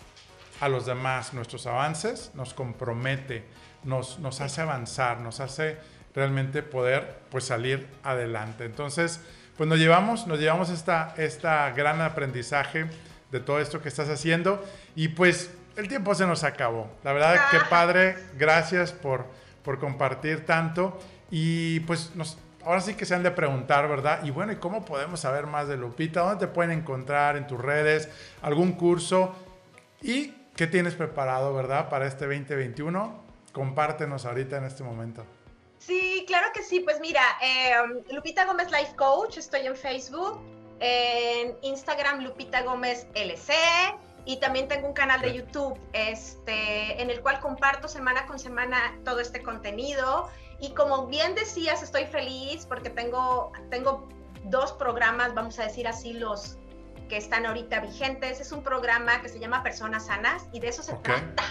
[0.61, 3.43] a los demás nuestros avances, nos compromete,
[3.83, 5.77] nos, nos hace avanzar, nos hace
[6.15, 8.63] realmente poder pues salir adelante.
[8.63, 9.19] Entonces,
[9.57, 12.85] pues nos llevamos, nos llevamos esta, esta gran aprendizaje
[13.31, 14.63] de todo esto que estás haciendo.
[14.95, 16.89] Y pues el tiempo se nos acabó.
[17.03, 17.67] La verdad, qué ah.
[17.69, 18.17] padre.
[18.37, 19.25] Gracias por,
[19.63, 20.99] por compartir tanto.
[21.29, 24.23] Y pues nos, ahora sí que se han de preguntar, ¿verdad?
[24.23, 26.21] Y bueno, ¿y cómo podemos saber más de Lupita?
[26.21, 28.09] ¿Dónde te pueden encontrar en tus redes?
[28.41, 29.33] ¿Algún curso?
[30.01, 33.21] ¿Y qué tienes preparado, verdad, para este 2021?
[33.53, 35.25] Compártenos ahorita en este momento.
[35.79, 36.81] Sí, claro que sí.
[36.81, 37.73] Pues mira, eh,
[38.11, 43.53] Lupita Gómez Life Coach, estoy en Facebook en Instagram Lupita Gómez LC
[44.25, 48.97] y también tengo un canal de YouTube este, en el cual comparto semana con semana
[49.05, 50.29] todo este contenido.
[50.59, 54.07] Y como bien decías, estoy feliz porque tengo, tengo
[54.45, 56.57] dos programas, vamos a decir así, los
[57.09, 58.39] que están ahorita vigentes.
[58.39, 61.43] Es un programa que se llama Personas Sanas y de eso se trata,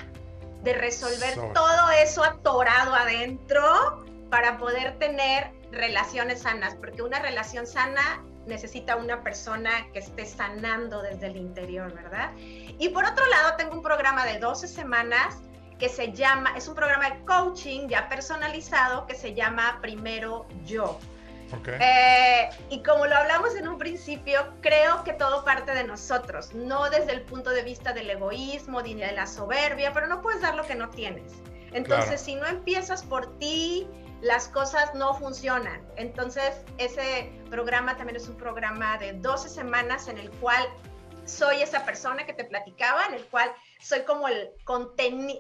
[0.63, 8.25] de resolver todo eso atorado adentro para poder tener relaciones sanas, porque una relación sana
[8.47, 12.33] necesita una persona que esté sanando desde el interior, ¿verdad?
[12.37, 15.39] Y por otro lado, tengo un programa de 12 semanas
[15.79, 20.99] que se llama, es un programa de coaching ya personalizado que se llama Primero Yo.
[21.59, 21.79] Okay.
[21.81, 26.89] Eh, y como lo hablamos en un principio, creo que todo parte de nosotros, no
[26.91, 30.55] desde el punto de vista del egoísmo, ni de la soberbia, pero no puedes dar
[30.55, 31.33] lo que no tienes.
[31.73, 33.89] Entonces, si no empiezas por ti,
[34.21, 35.81] las cosas no funcionan.
[35.97, 40.67] Entonces, ese programa también es un programa de 12 semanas en el cual
[41.25, 44.51] soy esa persona que te platicaba, en el cual soy como el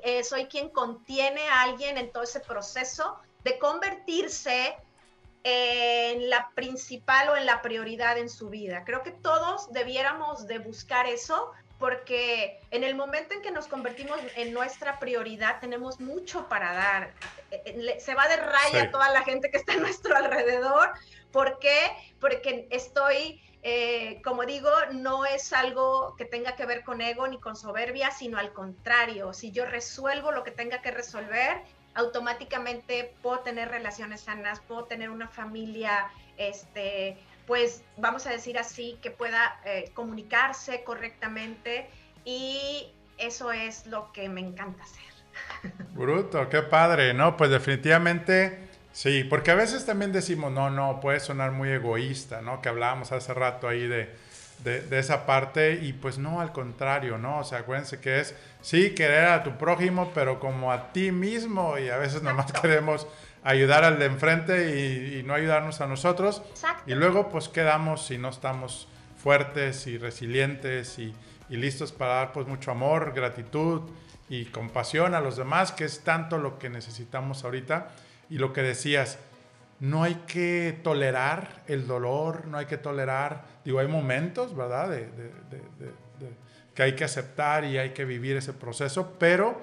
[0.02, 4.76] eh, soy quien contiene a alguien en todo ese proceso de convertirse
[5.42, 8.84] en la principal o en la prioridad en su vida.
[8.84, 11.50] Creo que todos debiéramos de buscar eso
[11.80, 17.14] porque en el momento en que nos convertimos en nuestra prioridad tenemos mucho para dar.
[17.50, 20.92] Eh, eh, se va de raya toda la gente que está a nuestro alrededor.
[21.32, 21.90] ¿Por qué?
[22.20, 27.40] Porque estoy, eh, como digo, no es algo que tenga que ver con ego ni
[27.40, 29.32] con soberbia, sino al contrario.
[29.32, 31.62] Si yo resuelvo lo que tenga que resolver,
[31.94, 37.16] automáticamente puedo tener relaciones sanas, puedo tener una familia este,
[37.50, 41.90] pues vamos a decir así, que pueda eh, comunicarse correctamente
[42.24, 45.72] y eso es lo que me encanta hacer.
[45.94, 47.36] Bruto, qué padre, ¿no?
[47.36, 52.62] Pues definitivamente sí, porque a veces también decimos, no, no, puede sonar muy egoísta, ¿no?
[52.62, 54.14] Que hablábamos hace rato ahí de,
[54.62, 57.40] de, esa parte y pues no, al contrario, ¿no?
[57.40, 61.78] O sea, acuérdense que es, sí, querer a tu prójimo, pero como a ti mismo
[61.78, 63.08] y a veces nomás queremos
[63.42, 66.42] ayudar al de enfrente y, no ayudarnos a nosotros.
[66.86, 68.88] Y luego pues quedamos si no estamos
[69.22, 71.14] fuertes y resilientes y,
[71.48, 73.82] listos para dar pues mucho amor, gratitud
[74.28, 77.88] y compasión a los demás, que es tanto lo que necesitamos ahorita.
[78.28, 79.18] Y lo que decías,
[79.80, 84.90] no hay que tolerar el dolor, no hay que tolerar, digo, hay momentos, ¿verdad?
[84.90, 85.08] De,
[86.74, 89.60] que hay que aceptar y hay que vivir ese proceso, pero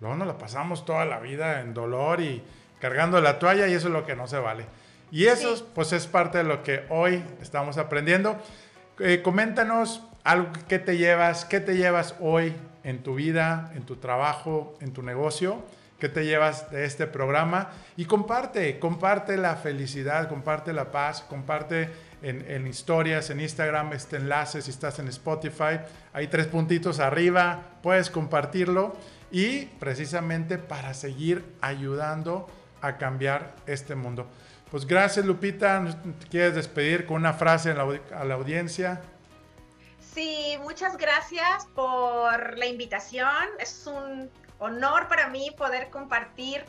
[0.00, 2.42] luego nos la pasamos toda la vida en dolor y
[2.80, 4.66] cargando la toalla y eso es lo que no se vale.
[5.10, 8.38] Y eso pues es parte de lo que hoy estamos aprendiendo.
[8.98, 12.54] Eh, coméntanos algo que te llevas, qué te llevas hoy
[12.84, 15.64] en tu vida, en tu trabajo, en tu negocio,
[15.98, 21.90] qué te llevas de este programa y comparte, comparte la felicidad, comparte la paz, comparte
[22.22, 25.80] en, en, historias, en Instagram, este enlace, si estás en Spotify,
[26.12, 28.94] hay tres puntitos arriba, puedes compartirlo
[29.30, 32.48] y precisamente para seguir ayudando
[32.80, 34.26] a cambiar este mundo.
[34.70, 35.84] Pues gracias Lupita,
[36.30, 39.00] ¿quieres despedir con una frase a la, audiencia?
[39.98, 43.34] Sí, muchas gracias por la invitación.
[43.58, 46.64] Es un honor para mí poder compartir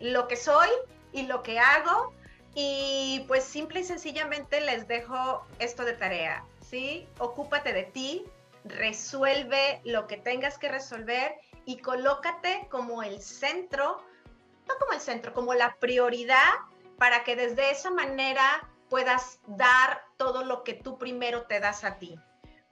[0.00, 0.68] lo que soy
[1.12, 2.12] y lo que hago.
[2.54, 7.06] Y pues simple y sencillamente les dejo esto de tarea, ¿sí?
[7.18, 8.24] Ocúpate de ti,
[8.64, 14.02] resuelve lo que tengas que resolver y colócate como el centro,
[14.66, 16.52] no como el centro, como la prioridad
[16.98, 21.98] para que desde esa manera puedas dar todo lo que tú primero te das a
[21.98, 22.18] ti.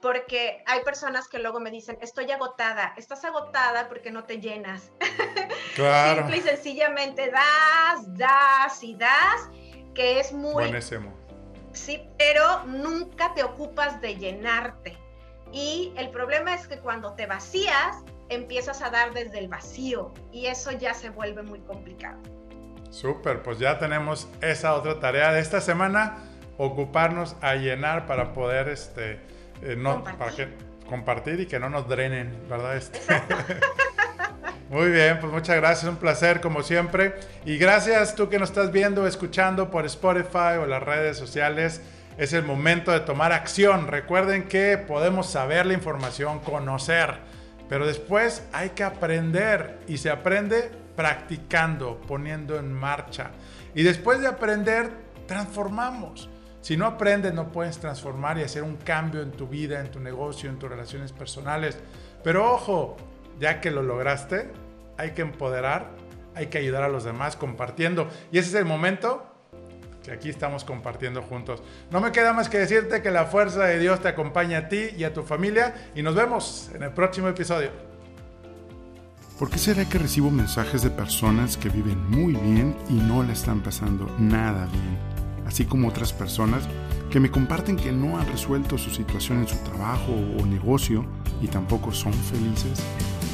[0.01, 4.91] Porque hay personas que luego me dicen, estoy agotada, estás agotada porque no te llenas.
[5.75, 6.21] Claro.
[6.21, 9.49] Simple y sencillamente das, das y das,
[9.93, 10.53] que es muy...
[10.53, 11.13] Buenísimo.
[11.73, 14.97] Sí, pero nunca te ocupas de llenarte.
[15.51, 17.97] Y el problema es que cuando te vacías,
[18.29, 22.17] empiezas a dar desde el vacío y eso ya se vuelve muy complicado.
[22.89, 26.17] Súper, pues ya tenemos esa otra tarea de esta semana,
[26.57, 29.19] ocuparnos a llenar para poder este,
[29.61, 30.17] eh, no, compartir.
[30.17, 32.77] Para que, compartir y que no nos drenen, ¿verdad?
[32.77, 32.99] Este.
[34.69, 37.13] Muy bien, pues muchas gracias, un placer como siempre.
[37.45, 41.81] Y gracias tú que nos estás viendo, escuchando por Spotify o las redes sociales.
[42.17, 43.87] Es el momento de tomar acción.
[43.87, 47.19] Recuerden que podemos saber la información, conocer,
[47.69, 53.31] pero después hay que aprender y se aprende practicando, poniendo en marcha.
[53.73, 54.91] Y después de aprender,
[55.27, 56.29] transformamos.
[56.61, 59.99] Si no aprendes, no puedes transformar y hacer un cambio en tu vida, en tu
[59.99, 61.77] negocio, en tus relaciones personales.
[62.23, 62.97] Pero ojo,
[63.39, 64.51] ya que lo lograste,
[64.97, 65.91] hay que empoderar,
[66.33, 68.09] hay que ayudar a los demás compartiendo.
[68.31, 69.34] Y ese es el momento
[70.05, 71.63] que aquí estamos compartiendo juntos.
[71.89, 74.89] No me queda más que decirte que la fuerza de Dios te acompaña a ti
[74.95, 77.71] y a tu familia y nos vemos en el próximo episodio.
[79.39, 83.33] ¿Por qué será que recibo mensajes de personas que viven muy bien y no la
[83.33, 84.97] están pasando nada bien?
[85.45, 86.63] Así como otras personas
[87.09, 91.05] que me comparten que no han resuelto su situación en su trabajo o negocio
[91.41, 92.81] y tampoco son felices.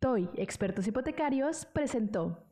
[0.00, 2.47] TOY, expertos hipotecarios, presentó.